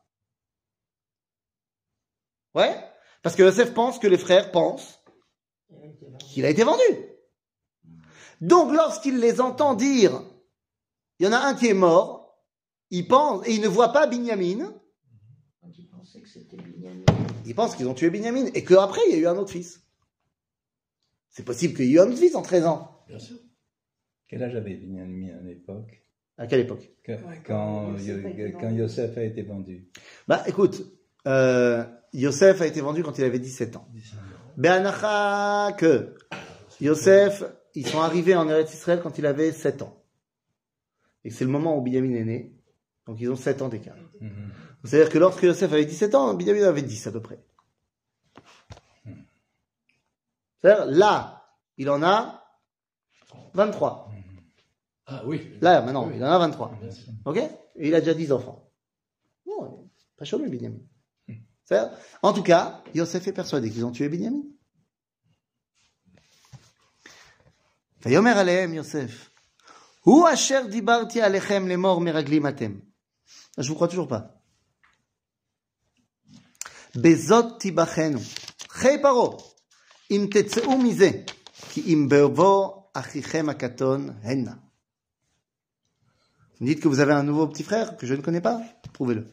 [2.55, 2.75] Ouais?
[3.23, 5.01] Parce que Yosef pense que les frères pensent
[6.19, 6.83] qu'il a été vendu.
[8.41, 10.23] Donc, lorsqu'il les entend dire,
[11.19, 12.43] il y en a un qui est mort,
[12.91, 14.75] il pense, et il ne voit pas Binyamin,
[15.61, 17.05] Quand ils pensaient que c'était Binyamin.
[17.47, 19.81] il pense qu'ils ont tué Binyamin, et qu'après, il y a eu un autre fils.
[21.31, 23.05] C'est possible qu'il y ait eu un autre fils en 13 ans.
[23.09, 23.37] Bien sûr.
[24.29, 26.03] Quel âge avait Binyamin à l'époque?
[26.37, 26.91] À quelle époque?
[27.07, 28.79] Quand, Ouais, quand, quand Yosef a été quand vendu.
[28.81, 29.89] Yosef a été vendu.
[30.27, 30.83] Bah, écoute,
[31.27, 33.89] euh, Yosef a été vendu quand il avait 17 ans.
[34.57, 36.15] Be'anacha que
[36.81, 37.43] Yosef,
[37.75, 39.97] ils sont arrivés en Eretz Israël quand il avait 7 ans.
[41.25, 42.53] Et c'est le moment où Binyamin est né.
[43.07, 43.97] Donc ils ont 7 ans d'écart.
[44.21, 44.51] Mhm.
[44.85, 47.39] C'est-à-dire que lorsque Yosef avait 17 ans, Binyamin avait 10 à peu près.
[50.61, 51.45] C'est-à-dire, là,
[51.77, 52.45] il en a
[53.55, 54.11] 23.
[55.07, 55.51] Ah oui.
[55.61, 56.15] Là, maintenant, Oui.
[56.17, 56.77] il en a 23.
[56.81, 57.13] Bien sûr.
[57.25, 57.37] Ok?
[57.39, 58.71] Et il a déjà 10 enfants.
[59.45, 60.79] Bon, pas chaud, lui, Binyamin.
[61.72, 64.44] C'est-à-dire, En tout cas, Yosef est persuadé qu'ils ont tué Binyamin.
[68.06, 69.30] ויאמר עליהם יוסף,
[70.02, 72.80] הוא אשר דיברתי עליכם לאמור מרגלים אתם.
[73.60, 74.38] Je vous crois toujours pas.
[76.96, 78.20] בזאת תיבחנו.
[78.70, 79.38] חי פרעה,
[80.12, 81.10] אם תצאו מזה,
[81.70, 84.54] כי אם בבוא אחיכם הקטון הנה.
[86.60, 88.60] Vous me dites que vous avez un nouveau petit frère que je ne connais pas
[88.94, 89.26] Prouvez-le.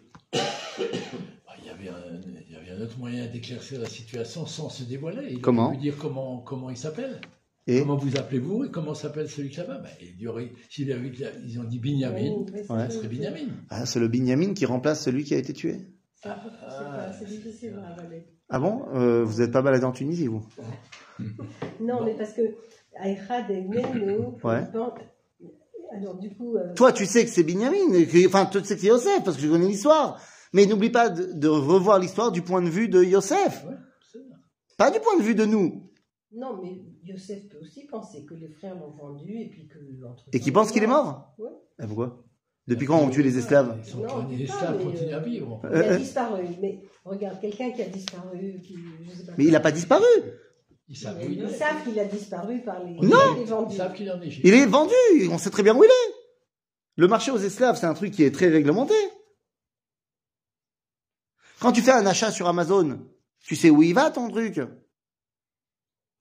[2.80, 5.28] un autre moyen d'éclaircir la situation sans se dévoiler.
[5.32, 7.20] Il Comment pu dire comment, comment il s'appelle.
[7.68, 9.80] Et Comment vous appelez-vous et comment s'appelle celui qui là-bas?
[9.80, 11.12] Bah, il y aurait, avait,
[11.46, 12.90] Ils ont dit Binyamin, Oui, c'est- Ouais.
[12.90, 13.48] ce serait Binyamin.
[13.70, 15.78] ah, c'est le Binyamin qui remplace celui qui a été tué?
[16.16, 16.30] C'est
[17.20, 18.26] c'est difficile à avaler.
[18.50, 18.86] Ah bon?
[18.96, 20.44] Euh, Vous n'êtes pas baladé en Tunisie, vous?
[21.82, 22.42] Non, mais parce que
[23.00, 24.64] Aïchad et Neno, Ouais.
[25.96, 27.78] alors du coup, euh, Toi, tu sais que c'est Binyamin,
[28.26, 30.20] enfin, tu sais que c'est Yosef, parce que je connais l'histoire.
[30.54, 33.76] Mais n'oublie pas de, de revoir l'histoire du point de vue de Yosef, Ouais,
[34.78, 35.92] pas du point de vue de nous.
[36.32, 39.78] non, mais Yosef peut aussi penser que les frères l'ont vendu et puis que
[40.34, 41.50] Et qui pense il qu'il est mort Ouais.
[41.84, 42.24] Et pourquoi?
[42.68, 43.76] Depuis quand on tue les esclaves?
[43.84, 45.62] Ils sont Non, les pas, esclaves mais, continuent à vivre.
[45.64, 45.98] Il Euh, a euh.
[45.98, 49.32] disparu, mais regarde, quelqu'un qui a disparu, qui, je sais pas.
[49.38, 50.04] Mais il n'a pas disparu.
[50.88, 51.18] Ils savent,
[51.84, 52.94] qu'il a disparu par les.
[53.08, 53.18] Non.
[53.38, 53.76] il est vendu.
[54.44, 54.94] Il est vendu,
[55.32, 56.14] on sait très bien où il est.
[56.96, 58.94] Le marché aux esclaves, c'est un truc qui est très réglementé.
[61.60, 63.00] Quand tu fais un achat sur Amazon,
[63.46, 64.58] tu sais où il va ton truc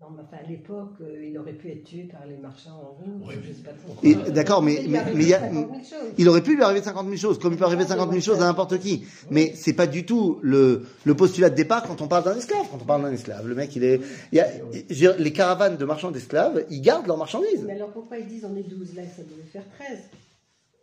[0.01, 3.23] Non, mais à l'époque, euh, il aurait pu être tué par les marchands en route.
[3.27, 4.31] Oui, je sais pas trop.
[4.31, 6.13] D'accord, mais- Il mais- arrive mais il y a- 50 000 choses.
[6.19, 8.41] Il aurait pu lui arriver 50 000 choses, comme il peut arriver 50 000 choses
[8.41, 9.05] à n'importe qui.
[9.31, 12.67] Mais c'est pas du tout le, le postulat de départ quand on parle d'un esclave.
[12.71, 14.01] Quand on parle d'un esclave, le mec, il est,
[14.33, 17.65] il y a, je veux dire, les caravanes de marchands d'esclaves, ils gardent leurs marchandises.
[17.67, 19.99] Mais alors pourquoi ils disent on est 12 Là, ça devait faire 13.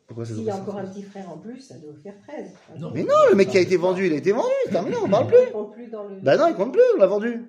[0.07, 2.51] Pourquoi c'est S'il y a encore un petit frère en plus, ça doit faire 13.
[2.79, 2.91] Non.
[2.93, 5.25] Mais non, le mec qui a été vendu, il a été vendu, terminé, on parle
[5.25, 5.45] Il plus.
[5.47, 6.15] ne compte plus dans le.
[6.21, 7.43] Ben non, il compte plus, on l'a vendu.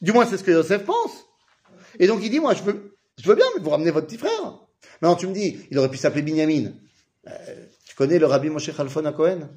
[0.00, 1.26] Du moins, c'est ce que Yosef pense.
[1.98, 4.16] Et donc il dit, moi, je veux, je veux bien, mais vous ramenez votre petit
[4.18, 4.58] frère.
[5.02, 6.72] Maintenant, tu me dis, il aurait pu s'appeler Binyamin.
[7.26, 7.30] Euh,
[7.84, 9.48] tu connais le rabbi Moshe Khalfon à Cohen?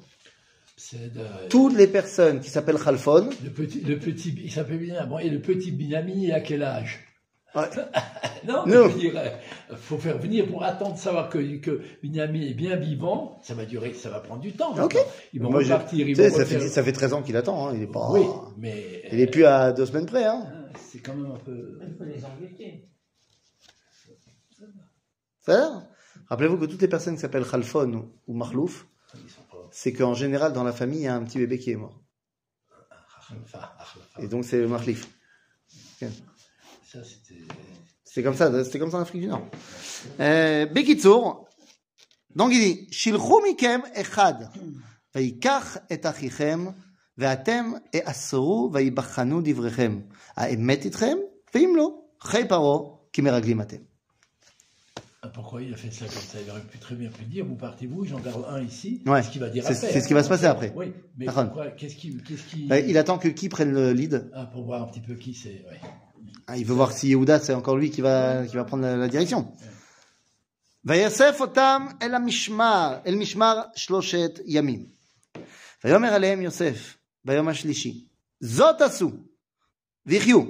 [0.92, 5.06] De- Toutes les personnes qui s'appellent Khalfon, le petit, le petit, il s'appelle Binyamin.
[5.06, 7.00] Bon, et le petit Binyamin, il a quel âge?
[7.54, 7.68] Ouais.
[8.46, 8.88] Non, Non.
[8.88, 12.54] je veux dire, euh, faut faire venir pour attendre de savoir que, que Binyamin est
[12.54, 13.38] bien vivant.
[13.42, 14.74] Ça va durer, ça va prendre du temps.
[14.82, 14.96] Ok.
[15.32, 17.36] Ils vont Moi, repartir, tu ils vont ça refaire- fait, ça fait 13 ans qu'il
[17.36, 18.24] attend, hein, il est pas, Oui,
[18.56, 20.44] mais il est plus à deux semaines près, hein.
[20.50, 21.78] euh, c'est quand même un peu.
[21.86, 22.88] Il faut les embêter.
[25.44, 25.88] Ça
[26.28, 28.12] Rappelez-vous que toutes les personnes qui s'appellent Khalfon ou-
[29.28, 29.68] sont pas.
[29.70, 32.00] c'est qu'en général, dans la famille, il y a un petit bébé qui est mort.
[33.20, 33.74] Achlafa.
[34.18, 35.04] Et donc c'est le c'était.
[38.03, 39.45] C'est comme ça, c'était comme ça en Afrique du Nord.
[40.19, 41.47] Euh, Bekitsour,
[42.35, 44.49] donc il dit, Shilchu mikem echad,
[45.15, 46.65] ויקח את אחיכם,
[47.17, 49.99] ואתם אאסרו ויבחנו דבריכם.
[50.37, 51.17] האמת איתכם,
[51.55, 52.79] ואם לא, חי פרעה,
[53.13, 53.77] כי מרגלים אתם.
[55.23, 57.43] Ah, Pourquoi il a fait ça comme ça Il aurait pu très bien pu dire
[57.43, 59.01] vous partez vous, j'en garde un ici.
[59.07, 59.21] Ouais.
[59.23, 59.91] C'est ce qu'il va dire C'est- après.
[59.91, 60.71] c'est ce qui va se passer après.
[60.75, 61.45] Oui, mais D'accord.
[61.45, 64.29] pourquoi Qu'est-ce qui, qu'est-ce qui Euh, Il attend que qui prenne le lead.
[64.33, 65.65] Ah, pour voir un petit peu qui c'est.
[65.69, 65.81] Ouais.
[66.47, 68.95] Ah, il veut voir si Yehuda, c'est encore lui qui va, qui va prendre la,
[68.95, 69.45] la direction.
[70.85, 74.85] ויאסף אותם אל המשמר, אל משמר שלושת ימים.
[75.83, 78.07] ויאמר עליהם יוסף ביום השלישי,
[78.39, 79.11] זאת עשו,
[80.05, 80.43] ויחיו,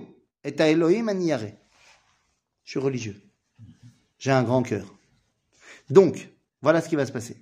[0.48, 1.48] את האלוהים אני ירא.
[2.66, 3.16] Je suis religieux.
[4.20, 4.86] J'ai un grand cœur.
[5.90, 6.30] Donc,
[6.62, 7.38] voilà ce qui va se passer.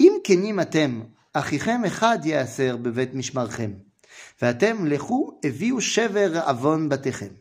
[0.00, 1.00] אם כנים אתם,
[1.32, 3.72] אחיכם אחד יאסר בבית משמרכם,
[4.42, 7.32] ואתם לכו הביאו שבר עוון בתיכם,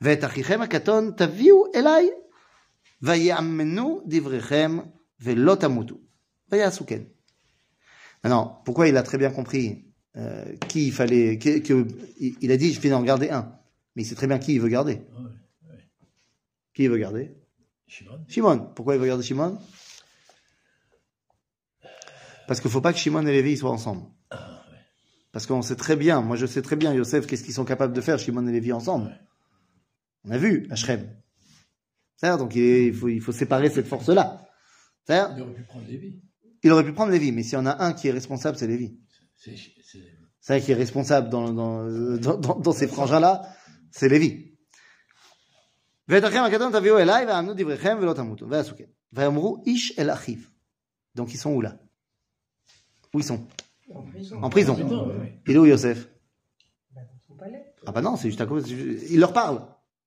[0.00, 2.08] ואת אחיכם הקטון תביאו אליי,
[3.02, 4.78] ויאמנו דבריכם
[5.20, 5.94] ולא תמותו,
[6.52, 7.02] ויעשו כן.
[8.24, 9.84] Maintenant, pourquoi il a très bien compris
[10.16, 11.86] euh, qui il fallait, que, que-
[12.18, 13.44] il- il a dit je vais en garder un,
[13.96, 14.96] mais il sait très bien qui il veut garder.
[15.68, 15.80] Ouais,
[16.74, 17.24] Qui il veut garder
[17.88, 18.58] Shimon Shimon.
[18.76, 19.58] Pourquoi il veut garder Shimon
[22.46, 24.02] Parce qu'il faut pas que Shimon et Lévi soient ensemble.
[25.31, 27.93] Parce qu'on sait très bien, moi je sais très bien, Yosef, qu'est-ce qu'ils sont capables
[27.93, 29.19] de faire, Shimon et Lévi ensemble.
[30.23, 31.09] On a vu, Hachem.
[32.21, 34.47] Donc il faut, il faut séparer cette force-là.
[35.09, 36.21] Il aurait pu prendre Lévi.
[36.63, 38.67] Il aurait pu prendre Lévi, mais s'il y en a un qui est responsable, c'est
[38.67, 38.97] Lévi.
[39.35, 43.43] C'est vrai qui est responsable dans, dans ces frangins-là,
[43.91, 44.57] c'est Lévi.
[51.15, 51.77] Donc ils sont où là?
[53.13, 53.47] Où ils sont?
[53.93, 54.73] En prison.
[54.73, 55.11] En.
[55.47, 56.09] Il est où Yosef
[56.93, 57.73] Bah, dans son palais.
[57.85, 58.69] Ah bah non, c'est juste à cause.
[58.69, 59.61] Il leur parle.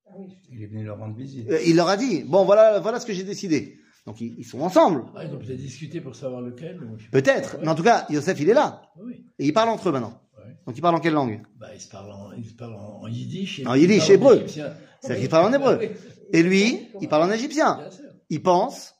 [0.07, 1.49] Ah oui, Il est venu leur rendre visite.
[1.49, 3.77] Euh, Il leur a dit bon voilà voilà ce que j'ai décidé.
[4.05, 5.05] Donc ils, ils sont ensemble.
[5.15, 6.79] Ah, ils ont peut-être discuté pour savoir lequel.
[7.11, 9.25] Peut-être, mais en tout cas Yosef il est là Oui.
[9.39, 10.21] et ils parlent entre eux maintenant.
[10.37, 10.53] Ouais.
[10.67, 11.41] Donc ils parlent en quelle langue?
[11.59, 13.59] Bah, ils se parlent en, ils se parlent en, yiddish.
[13.59, 14.37] et En yiddish, hébreu.
[14.37, 14.73] égyptien.
[15.01, 15.79] C'est-à-dire qu'ils parlent en hébreu.
[16.33, 17.75] Et lui, il parle en égyptien.
[17.77, 18.05] Bien sûr.
[18.29, 18.95] Il pense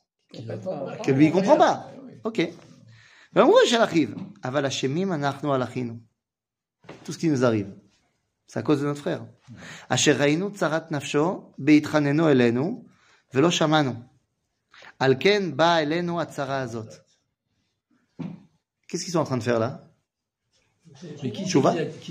[1.04, 1.90] que lui il comprend pas.
[2.24, 2.46] Ok.
[3.34, 3.42] Tout
[7.12, 7.74] ce qui nous arrive,
[8.46, 9.26] c'est à cause de notre frère.
[18.86, 19.88] Qu'est-ce qu'ils sont en train de faire là
[21.22, 21.48] Mais qui,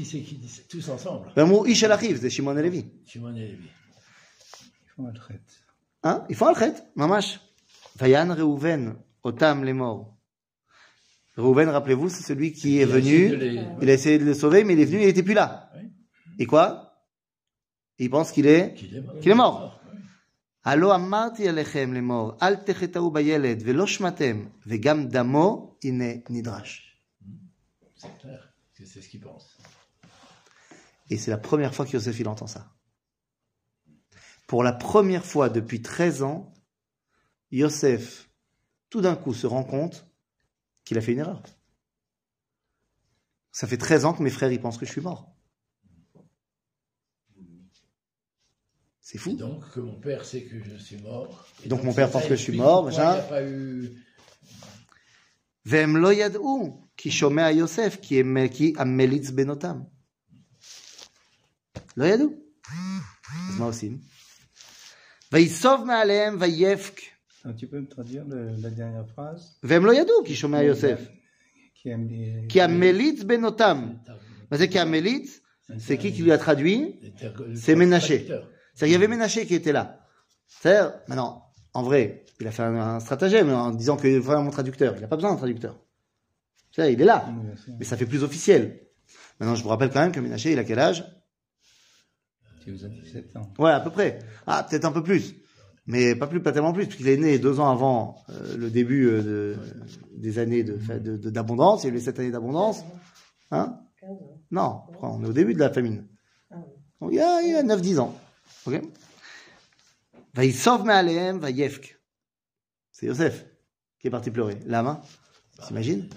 [0.06, 1.32] c'est qui dit Tous ensemble.
[1.68, 5.42] Ish c'est Shimon et Shimon et Ils font Al-Khet.
[6.02, 7.40] Hein Ils font Al-Khet, mamash.
[7.98, 10.18] Vayan Reuven, Otam Lemor.
[11.38, 11.55] לאמור.
[11.55, 14.19] Réhouven, rappelez-vous, c'est celui qui est Il a essayé de venu, les- il a essayé
[14.19, 15.71] de le sauver, mais il est venu, il n'était plus là.
[15.77, 15.90] Oui.
[16.38, 16.66] Et quoi
[17.99, 19.21] Il pense qu'il est Qu'il est mort.
[19.21, 19.81] qu'il est mort.
[19.92, 19.99] Oui.
[20.64, 26.83] הלא אמרתי עליכם לאמור, אל תחטאו בילד ולא שמעתם, וגם דמו הנה נדרש.
[27.99, 28.42] C'est clair
[28.75, 29.57] que c'est ce qu'il pense.
[31.11, 32.66] Et c'est la première fois que Yosef il entend ça.
[34.49, 36.53] Pour la première fois depuis 13 ans,
[37.53, 38.29] Yosef,
[38.90, 40.07] tout d'un coup, se rend compte
[40.90, 41.42] qu'il a fait une erreur.
[43.53, 45.33] Ça fait 13 ans que mes frères ils pensent que je suis mort.
[49.01, 49.37] C'est Et fou.
[49.37, 51.47] donc, que mon père sait que je suis mort.
[51.64, 53.12] Et donc, mon père ça pense que je suis explique mort, pourquoi machin.
[53.12, 54.03] Il n'y a pas eu.
[55.69, 59.81] והם לא ידעו כי שומע יוסף כי הם- כי המליץ בנותם.
[61.97, 62.29] לא ידעו.
[63.51, 63.99] אז מה עושים?
[65.33, 67.01] ויסוב מעליהם ויפק,
[67.45, 71.01] Donc, tu peux me traduire le- la dernière phrase והם לא ידעו כי שומע יוסף.
[71.75, 72.49] qui aime les...
[72.49, 73.92] כי המליץ בנותם.
[74.51, 75.40] מה זה כי המליץ?
[75.79, 77.01] C'est qui qui lui a traduit
[77.55, 78.19] C'est Ménaché.
[78.27, 78.47] C'est-à-dire,
[78.83, 79.99] il y avait Ménaché qui était là.
[80.47, 81.42] C'est-à-dire, maintenant,
[81.75, 84.95] en vrai, il a fait un, un stratagème en disant que voilà mon traducteur.
[84.97, 85.75] Il n'a pas besoin d'un traducteur.
[86.71, 87.25] C'est-à-dire, il est là.
[87.29, 87.73] Oui, bien sûr.
[87.79, 88.81] Mais ça fait plus officiel.
[89.40, 91.05] Maintenant, je vous rappelle quand même que Ménaché, il a quel âge
[92.62, 93.53] Tu vous as 17 ans.
[93.59, 94.19] Ouais, à peu près.
[94.47, 95.35] Ah, peut-être un peu plus.
[95.87, 99.07] Mais pas plus, pas tellement plus, puisqu'il est né deux ans avant euh, le début
[99.07, 99.57] euh, de,
[100.16, 101.85] des années de, de- de- d'abondance.
[101.85, 102.83] Il y a eu les sept années d'abondance.
[103.53, 104.40] Hein 15 ans.
[104.51, 106.07] Non, on est au début de la famine.
[106.51, 106.73] Ah oui.
[107.01, 108.14] Donc, il y a, il y a 9-10 ans.
[108.66, 108.81] Ok
[110.37, 111.87] ויסוב מעליהם ויפק.
[112.92, 113.45] C'est Yosef
[114.01, 114.59] qui est parti pleurer.
[114.66, 115.01] Lama,
[115.66, 116.09] t'imagines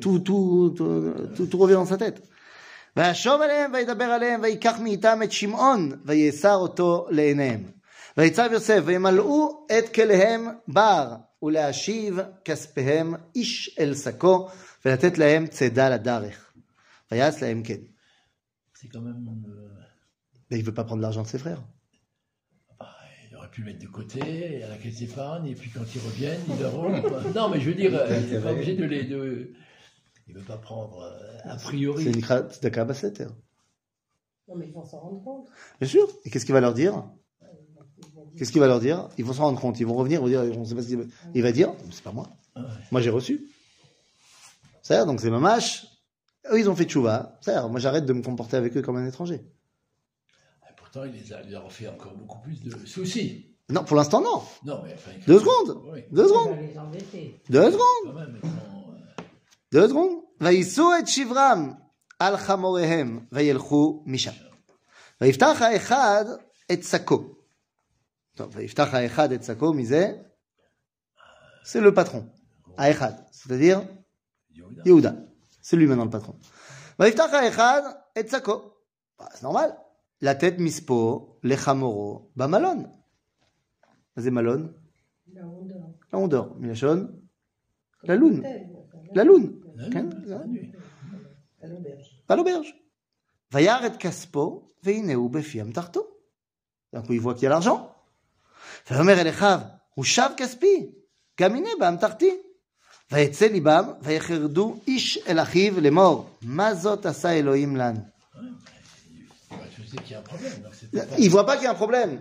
[0.00, 2.20] tout, tout, tout, tout, tout revient dans sa tête.
[2.96, 7.62] וישוב עליהם וידבר עליהם ויקח מאיתם את שמעון ויאסר אותו לעיניהם.
[8.16, 14.48] ויצב יוסף וימלאו את כליהם בר ולהשיב כספיהם איש אל שקו
[14.84, 16.42] ולתת להם צידה לדרך.
[17.12, 17.82] Vayas la Ken.
[18.78, 19.24] C'est quand même.
[19.46, 19.68] euh,
[20.50, 21.62] Mais il veut pas prendre l'argent de ses frères.
[22.80, 22.88] bah,
[23.30, 26.00] il aurait pu le mettre de côté à la caisse d'épargne, et puis quand ils
[26.08, 27.00] reviennent, ils verront.
[27.02, 27.20] quoi.
[27.34, 29.04] Non, mais je veux dire, euh, il n'est pas obligé de les.
[29.04, 29.52] De...
[30.26, 32.02] Il ne veut pas prendre euh, a priori.
[32.04, 33.30] C'est une cra- c'est d'accord à cette terre.
[34.48, 35.48] Non, mais ils vont s'en rendre compte.
[35.80, 36.06] Bien sûr.
[36.24, 37.12] Et qu'est-ce qu'il va leur dire Ils vont dire-
[38.37, 39.09] Qu'est-ce qu'il va leur dire?
[39.17, 40.87] Ils vont se rendre compte, ils vont revenir, ils vont dire, on sait pas ce
[40.87, 41.03] qu'il va...
[41.33, 42.27] Il va dire, c'est pas moi.
[42.91, 43.47] Moi j'ai reçu.
[44.81, 45.85] Ça donc c'est ma mâche.
[46.51, 47.37] Eux, ils ont fait tchouva.
[47.41, 49.41] Ça moi j'arrête de me comporter avec eux comme un étranger.
[50.63, 53.47] Et pourtant, il les a, il fait encore beaucoup plus de soucis.
[53.69, 54.41] Non, pour l'instant, non.
[54.65, 55.81] non mais enfin, Deux secondes.
[55.93, 56.03] Oui.
[56.11, 56.57] Deux secondes.
[57.49, 58.15] Deux secondes.
[58.43, 59.21] Euh,
[59.71, 60.23] Deux secondes.
[60.39, 61.77] Vaïsou et Shivram
[62.19, 64.33] al chamorehem vayelchu misham.
[65.21, 67.37] Vaïftach haechad et sako.
[71.63, 72.27] C'est le patron.
[72.77, 73.83] Aechad, c'est-à-dire
[74.85, 75.15] Yehuda.
[75.61, 76.35] C'est lui maintenant le patron.
[76.97, 77.05] Bah,
[79.17, 79.77] bah c'est normal.
[80.21, 82.89] La tête mispo, les chamoro, bah malon.
[84.17, 84.73] C'est malon.
[86.11, 86.57] La ondor.
[86.61, 86.73] La
[88.03, 88.43] La lune.
[89.13, 89.61] La lune.
[89.79, 90.09] Hein, hein.
[92.27, 92.75] À l'auberge.
[93.51, 96.07] Vayaret kaspo, veineu befiam tarto.
[96.93, 97.90] Donc il voit qu'il y a l'argent.
[98.90, 99.58] ויאמר אל אחיו,
[99.94, 100.86] הוא שב כספי,
[101.40, 102.30] גם הנה באמתחתי.
[103.12, 108.00] ויצא ליבם, ויחרדו איש אל אחיו לאמור, מה זאת עשה אלוהים לנו?
[109.50, 110.62] Ouais, je sais qu'il y a un problème.
[110.62, 112.20] donc c'était pas- Il voit pas qu'il y a un problème.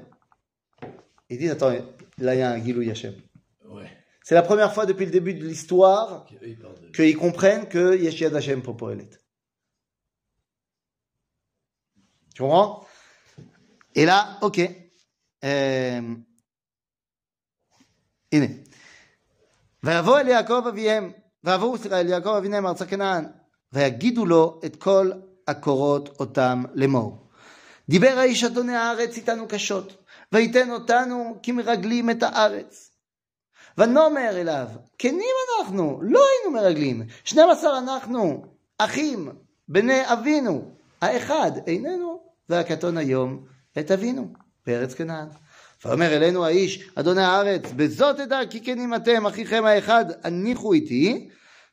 [1.30, 1.72] Il dit, attends,
[2.20, 3.16] là il y a un Gilou Yachem.
[3.70, 3.90] Ouais.
[4.24, 7.68] C'est la première fois depuis le début de l'histoire Eux, ils parlent de- qu'ils comprennent
[7.68, 9.10] que Yeshia Hashem pour Poelet.
[12.36, 12.86] Tu comprends
[13.96, 14.60] Et là, ok.
[15.44, 16.16] Euh...
[18.33, 18.47] הנה.
[19.83, 21.13] ויבוא אל יעקב אביהם,
[21.45, 23.25] ויבואו סליחה אל יעקב אביהם ארצה כנען,
[23.73, 25.11] ויגידו לו את כל
[25.49, 27.27] הקורות אותם לאמור.
[27.89, 32.91] דיבר האיש אדוני הארץ איתנו קשות, ויתן אותנו כמרגלים את הארץ.
[33.79, 38.45] ונאמר אליו, כנים אנחנו, לא היינו מרגלים, 12 אנחנו,
[38.79, 39.29] אחים,
[39.69, 43.45] בני אבינו, האחד איננו, והקטון היום
[43.79, 44.33] את אבינו,
[44.67, 45.29] בארץ כנען.
[45.86, 51.30] ואומר אלינו האיש, אדוני הארץ, בזאת אדע כי כנים אתם, אחיכם האחד, הניחו איתי,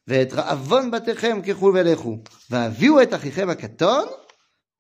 [0.09, 2.19] ואת רעבון בתיכם קחו ולכו,
[2.51, 4.05] והביאו את אחיכם הקטון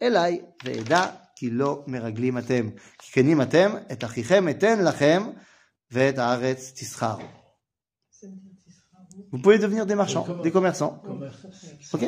[0.02, 1.06] אליי, ואדע
[1.36, 2.70] כי לא מרגלים אתם.
[2.98, 5.22] כי כנים אתם, את אחיכם אתן לכם,
[5.90, 7.16] ואת הארץ תסחר.
[7.16, 10.94] Ça me dit, tu seras où Vous pouvez devenir des marchands, Comment- des commerçants.
[11.04, 11.46] Commerce.
[11.94, 12.02] Ok.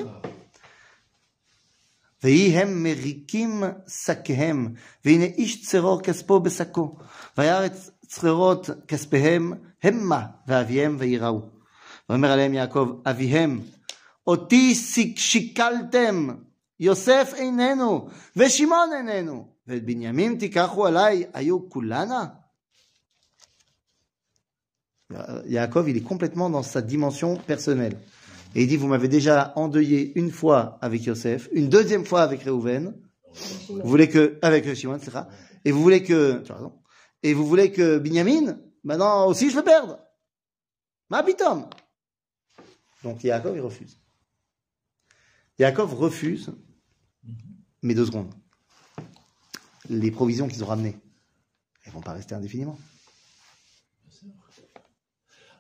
[2.18, 2.30] Ça va.
[2.30, 4.74] ויהי הם מריקים שקיהם,
[5.04, 6.98] והנה איש צרור כספו בשקו,
[7.38, 11.42] וירץ צררות כספיהם המה, ואביהם ויראו.
[12.08, 13.60] ואומר עליהם יעקב, אביהם,
[14.26, 16.28] אותי שיק- שיקלתם,
[16.80, 22.24] יוסף איננו, ושמעון איננו, ואת בנימין תיקחו עליי, היו כולנה?
[25.46, 27.96] Yaakov, il est complètement dans sa dimension personnelle.
[28.55, 32.41] Et il dit, vous m'avez déjà endeuillé une fois avec Yosef, une deuxième fois avec
[32.41, 32.95] Réhouven,
[33.69, 35.21] vous voulez que, avec Shimon, etc.
[35.65, 36.43] Et vous voulez que.
[37.21, 39.99] Et vous voulez que Binyamin, maintenant aussi je le perde.
[41.09, 41.69] Ma bitom.
[43.03, 43.99] Donc Yaakov, il refuse.
[45.57, 46.51] Yaakov refuse,
[47.81, 48.33] mais deux secondes.
[49.89, 50.97] Les provisions qu'ils ont ramenées,
[51.83, 52.79] elles vont pas rester indéfiniment.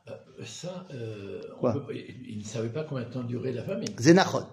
[0.07, 3.63] Euh, Ça, euh, on Quoi peut- ils ne savaient pas combien de temps durait la
[3.63, 3.89] famine.
[3.99, 4.45] Zénachon.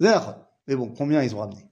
[0.00, 0.36] Zénachon.
[0.68, 1.68] Mais bon, combien ils ont ramené?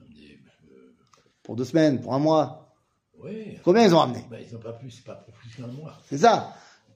[0.00, 0.94] Euh,
[1.42, 2.74] Pour deux semaines, pour un mois
[3.18, 3.58] ouais.
[3.64, 4.24] Combien ils ont ramené?
[4.30, 5.98] Bah, ils n'ont pas plus, pas pour plus qu'un mois.
[6.08, 6.54] C'est ça.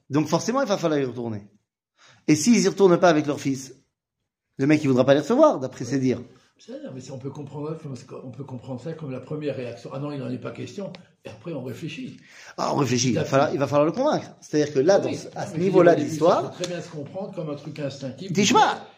[0.09, 1.47] Donc forcément, il va falloir y retourner.
[2.27, 3.73] Et s'ils y retournent pas avec leur fils,
[4.57, 6.21] le mec, il voudra pas les recevoir, d'après ses dires.
[6.59, 7.77] Ça, mais ça, on peut comprendre,
[8.23, 9.91] on peut comprendre ça comme la première réaction.
[9.93, 10.91] Ah non, il n'en est pas question.
[11.23, 12.17] Et après, on réfléchit.
[12.57, 14.31] Ah, on réfléchit, il va falloir, il va falloir le convaincre.
[14.41, 17.49] C'est-à-dire que là, Oui, à ce niveau-là au de l'histoire, très bien se comprendre comme
[17.51, 18.31] un truc instinctif.
[18.31, 18.51] Dis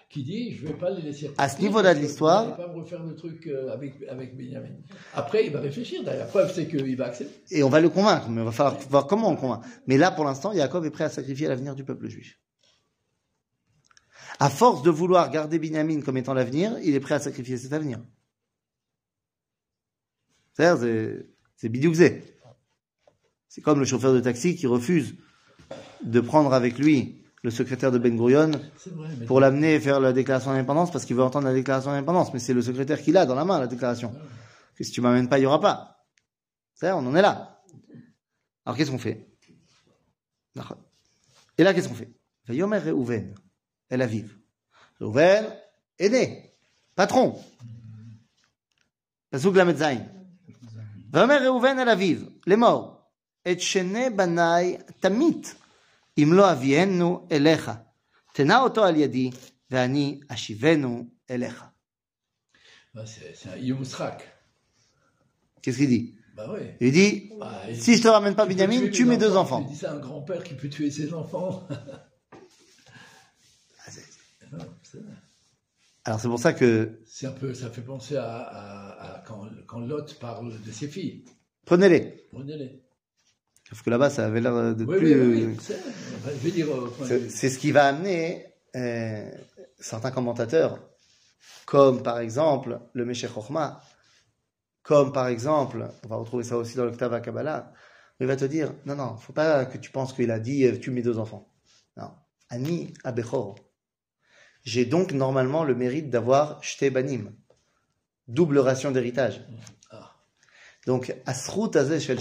[0.10, 1.30] qui- dit, je vais pas les laisser.
[1.38, 4.36] À ce niveau-là de l'histoire- Je vais pas me refaire le truc euh, avec, avec
[4.38, 4.70] Benjamin.
[5.14, 6.02] Après, il va réfléchir.
[6.04, 7.56] D'ailleurs, la preuve, c'est qu'il va accepter.
[7.56, 9.62] et on va le convaincre, mais il va falloir voir comment on le convainc.
[9.86, 12.40] Mais là, pour l'instant, Yaakov est prêt à sacrifier l'avenir du peuple juif.
[14.40, 17.74] À force de vouloir garder Binyamin comme étant l'avenir, il est prêt à sacrifier cet
[17.74, 18.00] avenir.
[20.54, 21.26] C'est-à-dire,
[21.58, 22.24] c'est- bidoukzé.
[23.50, 25.16] C'est comme le chauffeur de taxi qui refuse
[26.04, 29.10] de prendre avec lui le secrétaire de Ben Gurion C'est vrai.
[29.20, 32.34] Mais pour l'amener faire la déclaration d'indépendance parce qu'il veut entendre la déclaration d'indépendance.
[32.34, 34.14] Mais c'est le secrétaire qui l'a dans la main, la déclaration.
[34.76, 36.06] Que si tu m'amènes pas, il y aura pas.
[36.76, 37.62] C'est on en est là.
[38.66, 39.28] Alors qu'est-ce qu'on fait?
[41.58, 42.12] Et là, qu'est-ce qu'on fait?
[43.91, 44.29] Yomer Reuven, El Aviv.
[45.01, 45.45] Reuven
[45.99, 46.51] est né.
[46.97, 47.33] patron.
[49.31, 49.85] פסוק ל"ז.
[51.13, 52.17] ואומר ראובן אל אביו
[52.47, 52.97] לאמור,
[53.53, 55.55] את שני בניי תמית,
[56.19, 57.71] אם לא אביאנו אליך.
[58.35, 59.31] תנה אותו על ידי,
[59.71, 61.65] ואני אשיבנו אליך.
[62.97, 64.19] Ah, C'est c'est un Yomusrak.
[65.63, 66.77] Qu'est-ce qu'il dit Bah ouais.
[66.81, 69.11] Il dit, Bah, il- si je te ramène pas il peut Binyamin, tuer tue les
[69.11, 69.57] mes deux enfants.
[69.57, 69.67] enfants.
[69.69, 71.67] Il dit ça à un grand-père qui peut tuer ses enfants.
[76.06, 79.48] Alors c'est pour ça que, C'est un peu, ça fait penser à, à- à quand,
[79.68, 81.26] quand Lot parle de ses filles.
[81.66, 82.28] prenez-les.
[82.32, 82.82] Prenez-les.
[83.68, 85.22] Sauf que là-bas, ça avait l'air de Oui, plus...
[85.22, 85.58] oui, oui,
[87.06, 88.46] oui, c'est- ce qui va amener
[88.76, 89.30] euh,
[89.80, 90.80] certains commentateurs,
[91.66, 93.82] comme par exemple le Meshech Chochma,
[94.82, 97.72] comme par exemple, on va retrouver ça aussi dans le Ktav Kabbalah,
[98.20, 100.78] il va te dire, non, non, faut pas que tu penses qu'il a dit, euh,
[100.80, 101.54] tue mes deux enfants.
[101.96, 102.12] Non.
[102.50, 103.56] Ani Abechor.
[104.70, 107.32] J'ai donc normalement le mérite d'avoir Shte Banim.
[108.28, 109.44] Double ration d'héritage.
[109.90, 110.16] Ah.
[110.86, 112.20] Donc, Asrut Azeh Shel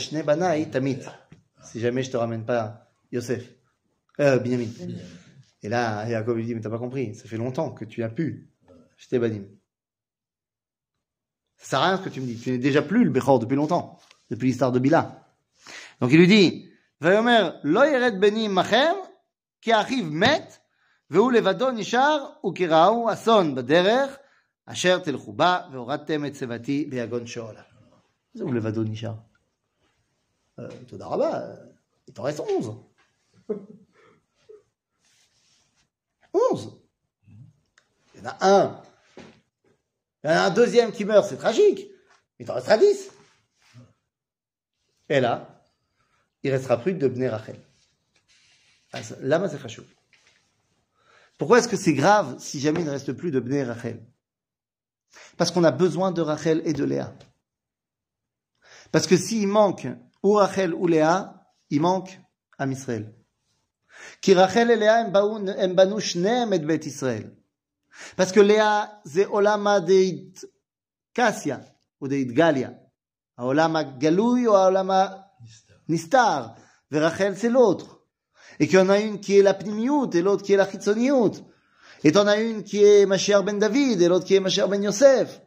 [0.70, 1.00] Tamit.
[1.62, 3.52] Si jamais je te ramène pas Yosef.
[4.20, 4.70] Euh, Binyamin.
[5.62, 8.08] Et là, Yaakov lui dit, mais t'as pas compris, ça fait longtemps que tu as
[8.08, 8.48] pu.
[8.96, 9.44] J'étais banim.
[11.58, 12.38] Ça sert à rien ce que tu me dis.
[12.38, 13.98] Tu n'es déjà plus le Bechor depuis longtemps.
[14.30, 15.28] Depuis l'histoire de Bila.
[16.00, 16.70] Donc il lui dit,
[17.00, 18.96] Vayomer, lo yered beni machem,
[19.60, 20.57] ki achiv met,
[21.09, 24.17] והוא לבדו נשאר, וקראו אסון בדרך,
[24.65, 27.61] אשר תלכו בה, והורדתם את צבתי ביגון שאולה.
[28.33, 29.13] זה הוא לבדו נשאר.
[30.59, 31.55] Euh, תודה רבה, euh,
[32.07, 32.75] il t'en reste 11.
[36.33, 36.79] 11.
[38.15, 38.81] Il y en a un.
[40.23, 41.87] Il y en a un deuxième qui meurt, c'est tragique.
[42.39, 43.09] Il t'en restera 10.
[45.09, 45.63] Et là,
[46.43, 47.59] il restera plus que de Bnei Rachel.
[48.93, 49.83] Ah, ça- Lama c'est chachou.
[51.38, 54.04] Pourquoi est-ce que c'est grave si jamais il ne reste plus de Bné Rachel?
[55.36, 57.14] Parce qu'on a besoin de Rachel et de Léa.
[58.90, 59.86] Parce que s'il manque
[60.22, 62.20] ou Rachel ou Léa, il manque
[62.58, 63.14] à Israël.
[64.20, 67.36] Qui Rachel et Léa et Bet Israël.
[68.16, 70.32] Parce que Léa, c'est Olama Deit
[71.14, 71.60] Kassia
[72.00, 72.74] ou Deit Galia.
[73.36, 75.32] Olama Galouy ou Olama
[75.88, 76.56] Nistar.
[76.90, 77.97] Verachel, c'est l'autre.
[78.60, 80.68] Et qu'il y en a une qui est la pnimiout et l'autre qui est la
[80.68, 81.32] chitzoniout.
[82.04, 84.82] Et t'en as une qui est Mashiach ben David et l'autre qui est Mashiach ben
[84.82, 85.40] Yosef.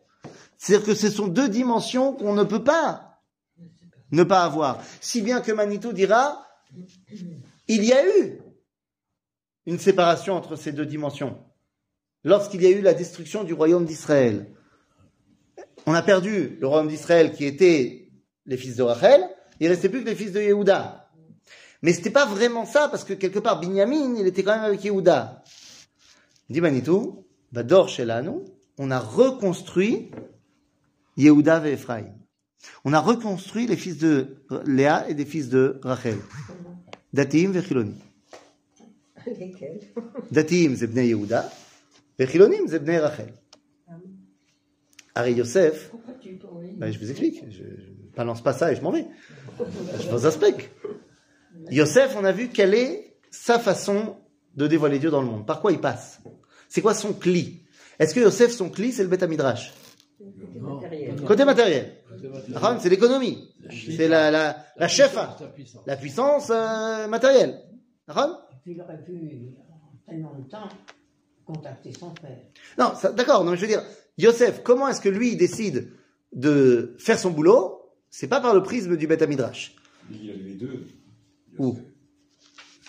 [0.57, 3.12] C'est-à-dire que ce sont deux dimensions qu'on ne peut pas
[4.12, 4.84] ne pas avoir.
[4.99, 6.45] Si bien que Manitou dira,
[7.68, 8.41] il y a eu
[9.66, 11.39] une séparation entre ces deux dimensions.
[12.24, 14.47] Lorsqu'il y a eu la destruction du royaume d'Israël,
[15.86, 18.09] on a perdu le royaume d'Israël qui était
[18.45, 19.28] les fils de Rachel,
[19.59, 21.00] il restait plus que les fils de Yehuda.
[21.82, 24.84] Mais c'était pas vraiment ça, parce que quelque part, Binyamin, il était quand même avec
[24.84, 25.43] Yehuda.
[26.49, 28.45] Il dit Manitou, Bador Shelano,
[28.77, 30.11] on a reconstruit
[31.17, 32.13] Yehuda et Ephraim.
[32.86, 36.17] On a reconstruit les fils de Léa et des fils de Rachel.
[37.13, 37.95] Datim et Chiloni.
[40.32, 41.49] Datim, c'est Bnei Yehuda.
[42.19, 43.34] Et Chilonim, c'est Rachel.
[45.15, 45.91] Harry Yosef.
[46.77, 47.43] Ben, je vous explique.
[47.49, 49.05] Je ne balance pas ça et je m'en vais.
[49.99, 50.69] Je vous aspecte.
[51.70, 54.18] Yosef, on a vu quelle est sa façon
[54.55, 55.45] de dévoiler Dieu dans le monde.
[55.45, 56.20] Par quoi il passe?
[56.68, 57.64] C'est quoi son cli?
[57.99, 59.74] Est-ce que Yosef, son cli, c'est le bêta midrash.
[60.20, 61.16] Côté matériel.
[61.26, 61.93] Côté matériel.
[62.53, 63.49] Raham, C'est l'économie.
[63.70, 65.38] C'est la, la, la chefa,
[65.86, 66.49] La puissance.
[66.49, 67.59] euh, matérielle.
[68.64, 70.70] Puis il aurait pu, en tellement de temps,
[71.45, 72.38] contacter son père.
[72.78, 73.84] Non, d'accord, non, mais je veux dire,
[74.18, 75.91] Yosef, comment est-ce que lui, il décide
[76.34, 77.80] de faire son boulot?
[78.09, 79.76] C'est pas par le prisme du Beth Midrash.
[80.12, 80.86] Il y a les deux.
[81.57, 81.77] Où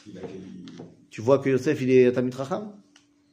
[0.07, 2.73] Il a, il- Tu vois que Yosef, il est Tamit Racham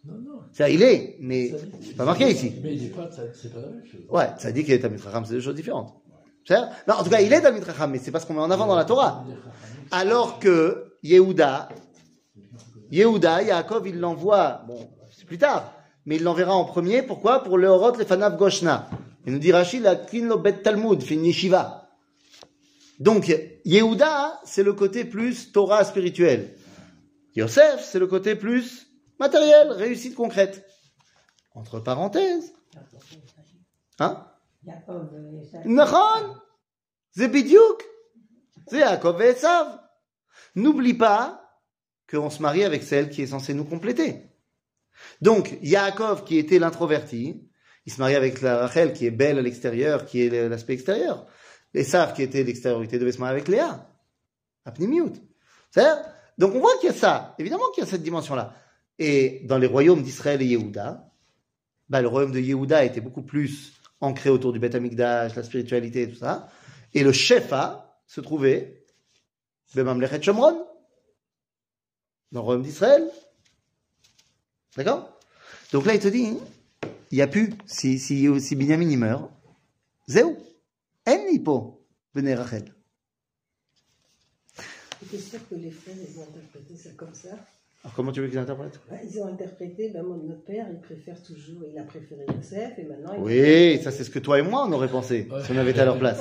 [0.06, 0.40] Non, non.
[0.52, 2.54] Ça, il est, mais c'est pas marqué ici.
[2.64, 4.02] Mais il n'est pas, c'est pas la même chose.
[4.10, 5.94] Ouais, ça dit qu'il est Tamit Racham, c'est deux choses différentes.
[6.48, 8.40] Vrai Non, en tout cas, il est Tamit Racham, mais c'est pas ce qu'on met
[8.42, 9.26] en avant dans la Torah.
[9.92, 11.70] Alors que Yehuda,
[12.92, 15.74] Yehuda, Yaakov, il l'envoie, bon, c'est plus tard,
[16.06, 17.44] mais il l'enverra en premier, pourquoi?
[17.44, 18.90] Pour le Horot, le Fanav Goshna.
[19.26, 21.79] Il nous dit Rachid, la Kin lo Bet Talmud, fait une yeshiva.
[23.00, 23.34] Donc,
[23.64, 26.54] Yehuda, c'est le côté plus Torah spirituel.
[27.36, 28.88] Yosef, c'est le côté plus
[29.20, 30.66] matériel, réussite concrète.
[31.56, 32.54] Entre parenthèses.
[34.00, 34.26] Hein?
[35.66, 36.36] Nahon!
[37.18, 37.84] Zebidiouk!
[38.72, 39.80] Yaakov et Esav?
[40.56, 41.42] N'oublie pas
[42.10, 44.30] qu'on se marie avec celle qui est censée nous compléter.
[45.22, 47.50] Donc, Yaakov, qui était l'introverti,
[47.86, 51.28] il se marie avec la Rachel, qui est belle à l'extérieur, qui est l'aspect extérieur.
[51.74, 53.88] Esav, qui était l'extériorité, devait se avec Léa.
[54.66, 55.14] Apnimiout.
[55.72, 56.04] C'est-à-dire
[56.38, 57.36] Donc, on voit qu'il y a ça.
[57.38, 58.56] Évidemment qu'il y a cette dimension-là.
[58.98, 61.10] Et dans les royaumes d'Israël et Yehuda,
[61.90, 66.04] bah, le royaume de Yehuda était beaucoup plus ancré autour du Beth Amikdash, la spiritualité
[66.04, 66.50] et tout ça.
[66.94, 68.86] Et le Shefa se trouvait
[69.76, 70.66] Bemamlechet Shomron,
[72.32, 73.10] dans le royaume d'Israël.
[74.76, 75.18] D'accord?
[75.72, 76.38] Donc là, il te dit,
[77.12, 79.32] il n'y a plus, si, si, si Binyamin meurt,
[80.08, 80.38] Zéou,
[86.22, 87.30] Interprété ça comme ça.
[87.84, 88.80] Alors comment tu veux qu'ils interprètent?
[88.90, 92.74] Bah, Ils ont interprété, ben, mon- notre père, il préfère toujours, il a préféré Joseph,
[92.78, 95.42] et maintenant il Oui, ça c'est ce que toi et moi on aurait pensé, Ouais.
[95.46, 96.20] si on avait été à leur place.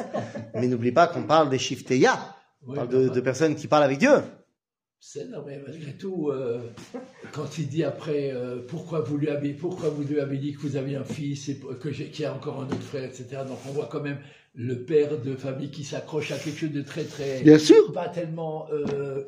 [0.54, 2.36] Mais n'oublie pas qu'on parle des Shifteya,
[2.66, 4.14] on parle de personnes qui parlent avec Dieu.
[5.00, 6.60] C'est non, mais malgré tout, euh,
[7.32, 10.60] quand il dit après euh, pourquoi vous lui avez pourquoi vous lui avez dit que
[10.60, 13.26] vous avez un fils et que j'ai qu'il y a encore un autre frère, etc.
[13.46, 14.18] Donc on voit quand même
[14.54, 17.92] le père de famille qui s'accroche à quelque chose de très très bien sûr.
[17.92, 19.24] pas tellement euh,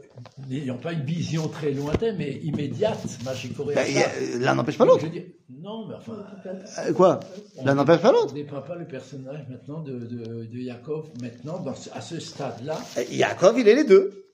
[0.48, 5.06] n'ayant pas une vision très lointaine mais immédiate magique ben, euh, l'un n'empêche pas l'autre.
[5.48, 6.24] non mais enfin
[6.78, 7.20] euh, quoi?
[7.64, 8.30] l'un n'empêche pas l'autre.
[8.32, 11.64] on dépeint pas le personnage maintenant de, de, Yaakov maintenant
[11.94, 12.78] à ce stade là
[13.10, 14.24] Yaakov il est les deux.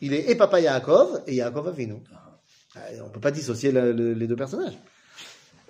[0.00, 2.02] Il est et papa Yaakov et Yaakov Avinu.
[2.12, 2.80] Ah.
[3.04, 4.76] on peut pas dissocier les deux personnages.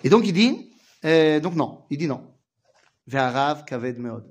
[0.03, 0.71] Et donc il dit
[1.41, 1.83] donc non.
[1.89, 2.21] Il dit non.
[3.07, 4.23] Ve'arav kaved meod.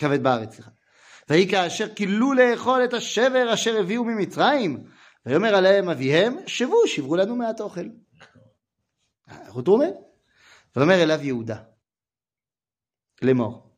[0.00, 0.70] כבד בארץ, סליחה.
[1.28, 4.84] ויהי כאשר כילו לאכול את השבר אשר הביאו ממצרים,
[5.26, 7.86] ויאמר עליהם אביהם, שבו, שברו לנו מעט אוכל.
[9.28, 9.94] retournez.
[10.76, 11.56] ויאמר אליו יהודה,
[13.22, 13.70] לאמור,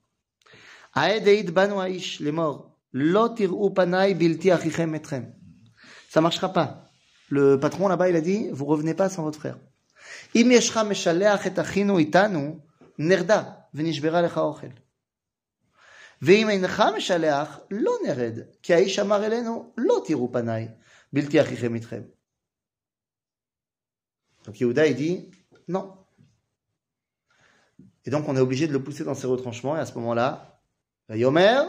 [0.94, 5.22] העד העיד בנו האיש, לאמור, לא תראו פניי בלתי אחיכם אתכם.
[6.10, 6.68] Ça marchera pas.
[7.30, 9.58] Le patron là-bas, il a dit, vous revenez pas sans votre frère.
[10.34, 12.58] אם ישך משלח את אחינו איתנו,
[12.98, 13.42] נרדה
[13.74, 14.66] ונשברה לך אוכל.
[16.22, 20.68] ואם אינך משלח, לא נרד, כי האיש אמר אלינו, לא תראו פניי,
[21.12, 22.02] בלתי אחיכם איתכם.
[24.44, 25.30] Donc Yehuda, il dit,
[25.68, 25.92] non.
[28.04, 30.60] Et donc on est obligé de le pousser dans ses retranchements, et à ce moment-là,
[31.10, 31.62] Yomer,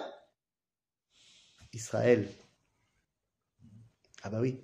[1.73, 2.27] Israël.
[4.23, 4.59] Ah bah oui.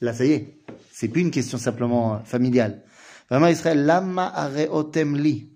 [0.00, 0.58] Là, ça y est.
[0.90, 2.82] C'est plus une question simplement euh, familiale.
[3.28, 5.48] Vraiment, Israël, lama areotem li.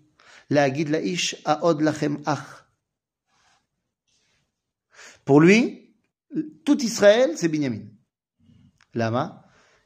[0.51, 2.60] להגיד לאיש העוד לכם אח.
[5.25, 5.95] Pour lui,
[6.65, 7.97] tout Israël, c'est Binyamin.
[8.95, 9.29] למה?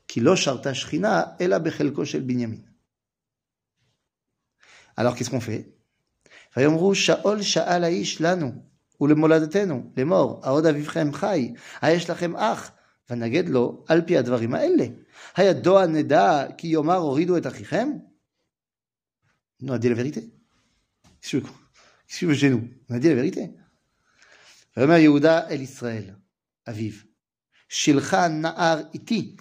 [0.08, 2.62] כי לא שרתה שכינה, אלא בחלקו של בנימין.
[4.96, 5.68] Alors, qu'est-ce qu'on fait?
[6.56, 8.52] ויאמרו, שאול שאל האיש לנו,
[9.00, 12.70] ולמולדתנו, לאמור, העוד אביבכם חי, היש לכם אח,
[13.10, 14.84] ונגד לו על פי הדברים האלה.
[15.36, 17.88] הידוע נדע כי יאמר הורידו את אחיכם?
[19.62, 20.22] On a dit la vérité.
[21.20, 21.46] Qu'est-ce que
[22.08, 23.50] qu'est-ce que chez nous On a dit la vérité.
[24.75, 26.17] Rema Yehuda el Israël,
[26.65, 27.05] Aviv.
[27.67, 29.37] Shilcha na'ar iti,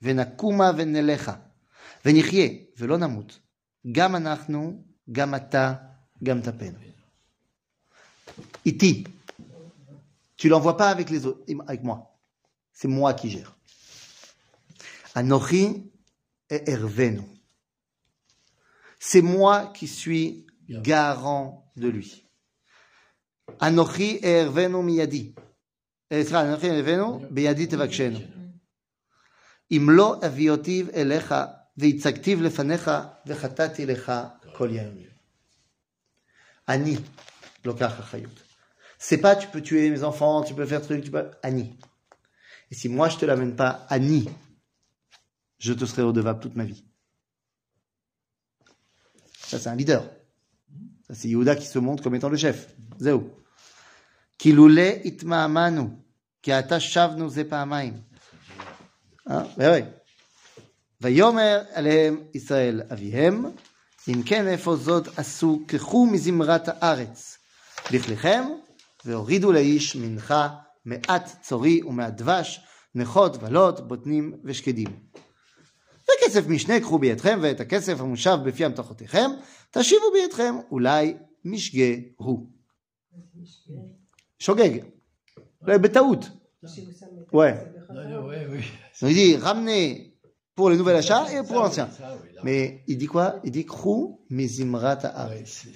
[0.00, 1.50] venakuma venelecha,
[2.04, 3.40] venichye velo namut,
[3.84, 5.40] gam anachnu, gam.
[8.64, 9.04] Iti,
[10.36, 12.18] tu l'envoies pas avec les autres, avec moi.
[12.72, 13.56] C'est moi qui gère.
[15.14, 15.90] Anochi
[16.50, 17.22] et Hervenu.
[18.98, 22.26] C'est moi qui suis garant de lui.
[23.59, 25.33] Anochi et Hervenu miyadi.
[26.11, 28.19] Eh, סליחה, אנוכי הבאנו, בידי תבקשנו.
[29.71, 31.35] אם לא אביותיו אליך,
[31.77, 32.91] והצגתיו לפניך,
[33.27, 34.11] וחטאתי לך
[34.53, 35.09] כל ימים.
[36.67, 36.95] אני
[37.65, 38.43] לוקח אחריות.
[38.97, 41.31] C'est pas tu peux tuer mes enfants, tu peux faire truc, tu peux...
[41.41, 41.79] Annie.
[42.69, 44.27] Et si moi je te l'amène pas, Annie,
[45.57, 46.83] je te serai redevable toute ma vie.
[49.37, 50.03] Ça c'est un leader.
[51.07, 52.75] Ça c'est Yehuda qui se montre comme étant le chef.
[52.99, 53.31] Zéou.
[54.38, 55.88] כי לולא התמהמהנו,
[56.42, 58.00] כי עתה שבנו זה פעמיים.
[59.30, 59.42] אה?
[61.00, 63.44] ויאמר עליהם ישראל אביהם,
[64.08, 67.38] אם כן איפה זאת עשו, קחו מזמרת הארץ,
[67.90, 68.44] לכליכם,
[69.04, 70.48] והורידו לאיש מנחה
[70.84, 72.60] מעט צורי ומעט דבש,
[72.94, 74.88] נכות בלות, בוטנים ושקדים.
[76.04, 79.30] וכסף משנה קחו בידכם, ואת הכסף המושב בפי המתכותיכם,
[79.70, 81.14] תשיבו בידכם, אולי
[81.44, 82.50] משגה הוא.
[84.38, 84.84] Shogeg.
[85.62, 86.20] Betaout.
[87.32, 87.72] Ouais.
[89.02, 90.14] il dit ramenez
[90.54, 91.88] pour le nouvel achat et pour l'ancien.
[92.42, 93.40] Mais il dit quoi?
[93.44, 95.66] Il dit Krou mizimrat haaretz.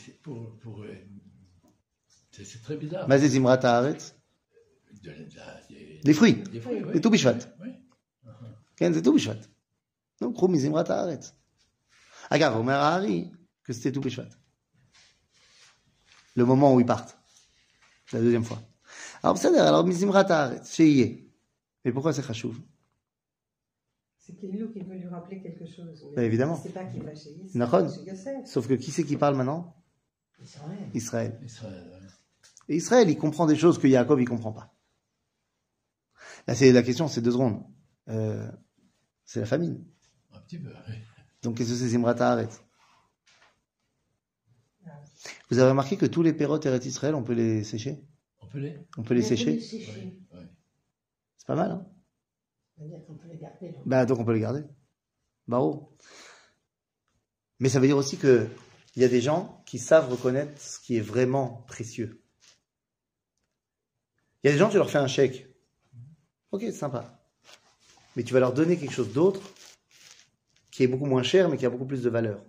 [2.31, 3.09] C'est très bizarre.
[3.09, 4.15] Mais zimrat haaretz
[6.05, 6.43] Des fruits.
[6.93, 7.39] Des tout bishvat.
[8.79, 9.41] C'est tout bishvat.
[10.21, 11.35] Donc Krou mizimrat haaretz.
[12.31, 13.33] Agar, Omer Hari,
[13.65, 14.29] que c'était tout bishvat.
[16.37, 17.18] Le moment où ils partent
[18.08, 18.62] C'est la deuxième fois.
[19.24, 21.08] Alors בסדר, alors מזמרת הארץ, שיהיה.
[21.86, 22.60] Mais pourquoi c'est חשוב
[24.18, 26.06] C'est Kéilou qui veut lui rappeler quelque chose.
[26.12, 26.60] mais Bah, évidemment.
[26.62, 27.56] C'est pas qu'il va chez Yosef.
[27.56, 27.90] Nahon.
[27.90, 28.46] chez Yosef.
[28.46, 29.76] Sauf que qui c'est qui parle maintenant
[30.42, 30.90] Israël.
[30.94, 31.40] Israël.
[31.44, 32.08] Israël, ouais.
[32.70, 34.74] Et Israël, il comprend des choses que Yaakov, il comprend pas.
[36.48, 37.64] Là, c'est la question, c'est deux secondes.
[38.10, 38.50] Euh,
[39.26, 39.84] c'est la famine.
[40.34, 40.70] Un petit peu.
[40.90, 40.96] oui.
[41.42, 42.62] Donc, qu'est-ce que c'est Zimrat Haaretz
[45.51, 47.99] vous avez remarqué que tous les pérotes Eretz Israël, on peut les sécher?
[48.41, 49.61] On peut les On peut les On peut sécher les.
[51.37, 51.87] C'est pas mal, hein?
[52.77, 53.71] C'est-à-dire qu'on peut les garder.
[53.71, 53.87] donc.
[53.87, 54.63] Bah, donc on peut les garder.
[55.47, 55.97] Barreau.
[57.61, 58.47] Mais ça veut dire aussi que
[58.97, 62.23] il y a des gens qui savent reconnaître ce qui est vraiment précieux.
[64.43, 65.47] Il y a des gens, tu leur fais un chèque.
[66.51, 67.21] Ok, c'est sympa.
[68.17, 69.41] Mais tu vas leur donner quelque chose d'autre
[70.71, 72.45] qui est beaucoup moins cher, mais qui a beaucoup plus de valeur.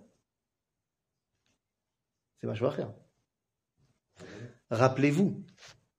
[2.42, 2.92] C'est cher.
[4.70, 5.44] Rappelez-vous,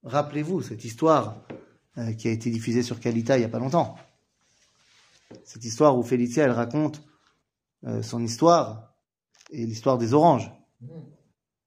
[0.04, 1.46] rappelez-vous cette histoire
[1.98, 3.96] euh, qui a été diffusée sur Kalita il n'y a pas longtemps.
[5.44, 7.04] Cette histoire où Félicia, elle raconte
[7.86, 8.96] euh, son histoire
[9.52, 10.52] et l'histoire des oranges.
[10.82, 10.90] Vous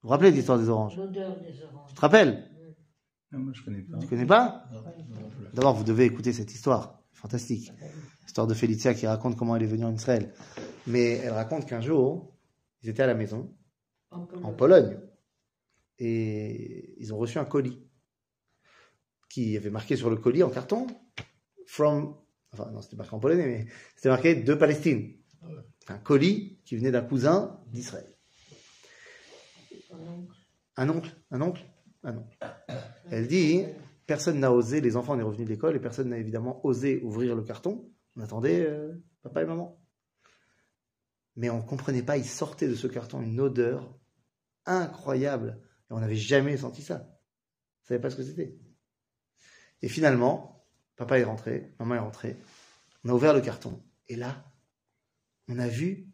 [0.02, 0.96] vous rappelez de l'histoire des oranges?
[0.96, 1.90] L'odeur des oranges.
[1.90, 2.50] Tu te rappelles?
[3.30, 3.98] Non, moi, je connais pas.
[3.98, 4.64] Tu connais pas?
[5.52, 7.00] D'abord, vous devez écouter cette histoire.
[7.12, 7.72] Fantastique.
[8.22, 10.34] L'histoire de Félicia qui raconte comment elle est venue en Israël.
[10.86, 12.34] Mais elle raconte qu'un jour,
[12.82, 13.54] ils étaient à la maison,
[14.14, 14.44] En Pologne.
[14.44, 14.98] en Pologne,
[15.98, 17.86] et ils ont reçu un colis
[19.28, 20.86] qui avait marqué sur le colis en carton
[21.66, 22.16] From.
[22.52, 25.16] Enfin, non, c'était marqué en polonais, mais c'était marqué de Palestine.
[25.42, 25.46] Ah.
[25.88, 28.14] Un colis qui venait d'un cousin d'Israël.
[30.76, 31.64] Un oncle Un oncle?
[32.02, 32.38] Un oncle.
[33.10, 33.64] Elle dit
[34.06, 37.00] personne n'a osé, les enfants, on est revenus de l'école, et personne n'a évidemment osé
[37.02, 37.90] ouvrir le carton.
[38.16, 38.92] On attendait euh,
[39.22, 39.80] papa et maman.
[41.36, 43.98] Mais on ne comprenait pas, il sortait de ce carton une odeur
[44.66, 45.60] incroyable.
[45.90, 46.94] Et on n'avait jamais senti ça.
[46.94, 48.56] On ne savait pas ce que c'était.
[49.82, 52.36] Et finalement, papa est rentré, maman est rentrée.
[53.04, 53.82] On a ouvert le carton.
[54.08, 54.44] Et là,
[55.48, 56.08] on a vu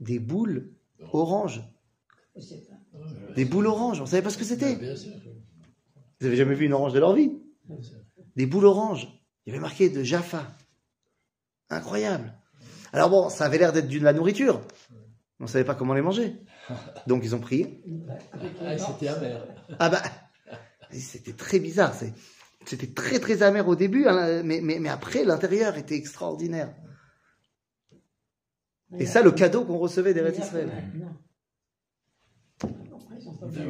[0.00, 0.72] des boules
[1.12, 1.62] oranges.
[3.34, 4.00] Des boules oranges.
[4.00, 4.76] On ne savait pas ce que c'était.
[4.76, 5.12] Bien sûr.
[6.20, 7.32] Vous avez jamais vu une orange de leur vie?
[7.64, 7.98] Bien sûr.
[8.34, 9.08] Des boules oranges.
[9.46, 10.46] Il y avait marqué de Jaffa.
[11.70, 12.34] Incroyable.
[12.92, 14.60] Alors bon, ça avait l'air d'être de la nourriture.
[15.40, 16.36] On ne savait pas comment les manger.
[17.06, 17.80] Donc ils ont pris.
[18.32, 19.46] Avec Ah, c'était amer.
[19.78, 20.02] Ah bah,
[20.92, 21.94] c'était très bizarre.
[22.66, 26.74] C'était très très amer au début, hein, mais, mais, mais après l'intérieur était extraordinaire.
[28.98, 30.70] Et ça, le cadeau qu'on recevait des Israël.
[32.62, 32.66] Ah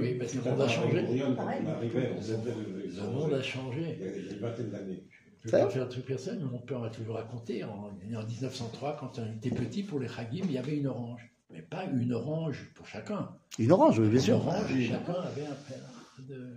[0.01, 1.03] oui, parce que le monde a changé.
[1.03, 3.99] le- monde a changé.
[4.01, 5.05] Il y a une vingtaine d'années.
[5.45, 7.63] Je vais pas faire un truc personnel, mais mon père m'a toujours raconté.
[7.65, 11.31] En, en 1903, quand on était petit, pour les Chagim, il y avait une orange.
[11.51, 13.31] Mais pas une orange pour chacun.
[13.59, 14.37] Une orange, oui, bien Une sûr.
[14.37, 15.79] orange, et chacun avait un père
[16.19, 16.57] de.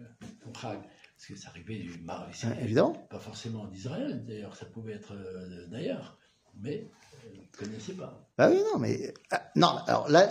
[0.54, 2.94] Parce que ça arrivait du Mar Ah, évidemment.
[3.10, 6.18] Pas forcément d'Israël, d'ailleurs, ça pouvait être euh, d'ailleurs.
[6.60, 6.88] Mais
[7.26, 8.28] euh, on ne connaissait pas.
[8.38, 9.14] Ah oui, non, mais.
[9.32, 10.28] ah, non, alors là,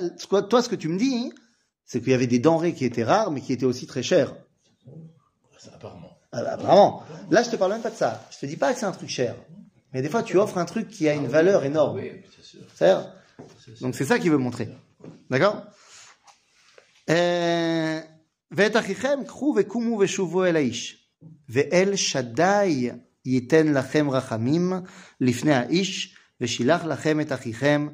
[0.48, 1.32] toi, ce que tu me dis,
[1.86, 4.34] c'est qu'il y avait des denrées qui étaient rares, mais qui étaient aussi très chères.
[5.58, 6.18] Ça, apparemment.
[6.32, 7.02] Ah bah, vraiment.
[7.30, 8.22] Là, je te parle même pas de ça.
[8.30, 9.36] Je te dis pas que c'est un truc cher.
[9.92, 11.96] Mais des fois, tu offres un truc qui a une valeur énorme.
[11.96, 12.60] Oui, c'est sûr.
[13.39, 13.87] C'est-à-dire, c'est sûr.
[13.87, 14.69] Donc c'est ça qu'il veut montrer.
[15.29, 15.63] D'accord
[17.09, 18.01] Euh,
[18.51, 21.09] ואת אחיכם קחו וקומו ושובו אל האיש.
[21.49, 22.89] ואל שדי
[23.25, 24.73] ייתן לכם רחמים
[25.21, 27.87] לפני האיש, ושילח לכם את אחיכם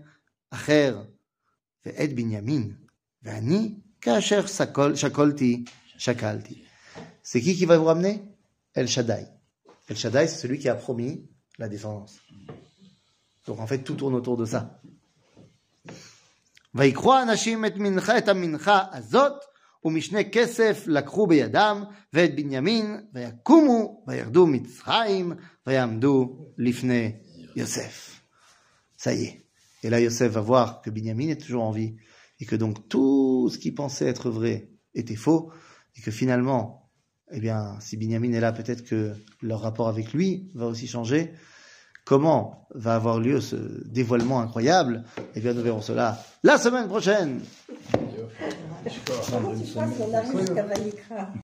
[0.50, 1.04] אחר,
[1.86, 2.76] ואת בנימין.
[3.24, 5.64] ואני, כאשר שקול, שקולתי,
[5.98, 6.64] שקלתי.
[7.24, 8.24] C'est qui qui va vous ramener
[8.74, 9.28] El Shaddai.
[9.88, 12.20] El Shaddai, c'est celui qui a promis la descendance.
[13.46, 14.82] Donc en fait, tout tourne autour de ça.
[16.76, 19.34] ויקחו האנשים את מנחה, את המנחה הזאת,
[19.84, 21.84] ומשנה כסף לקחו בידם,
[22.14, 25.34] ואת בנימין, ויקומו, וירדו מצרים,
[25.68, 27.12] ויעמדו לפני
[27.56, 28.22] יוסף.
[28.98, 29.42] Ça y est.
[29.84, 31.96] Et là, Yosef va voir que Binyamin est toujours en vie,
[32.40, 35.52] et que donc tout ce qui pensait être vrai était faux,
[35.96, 36.92] et que finalement,
[37.32, 41.34] eh bien, si Binyamin est là, peut-être que leur rapport avec lui va aussi changer.
[42.07, 45.03] Comment va avoir lieu ce dévoilement incroyable
[45.35, 47.41] Eh bien, nous verrons cela la semaine prochaine.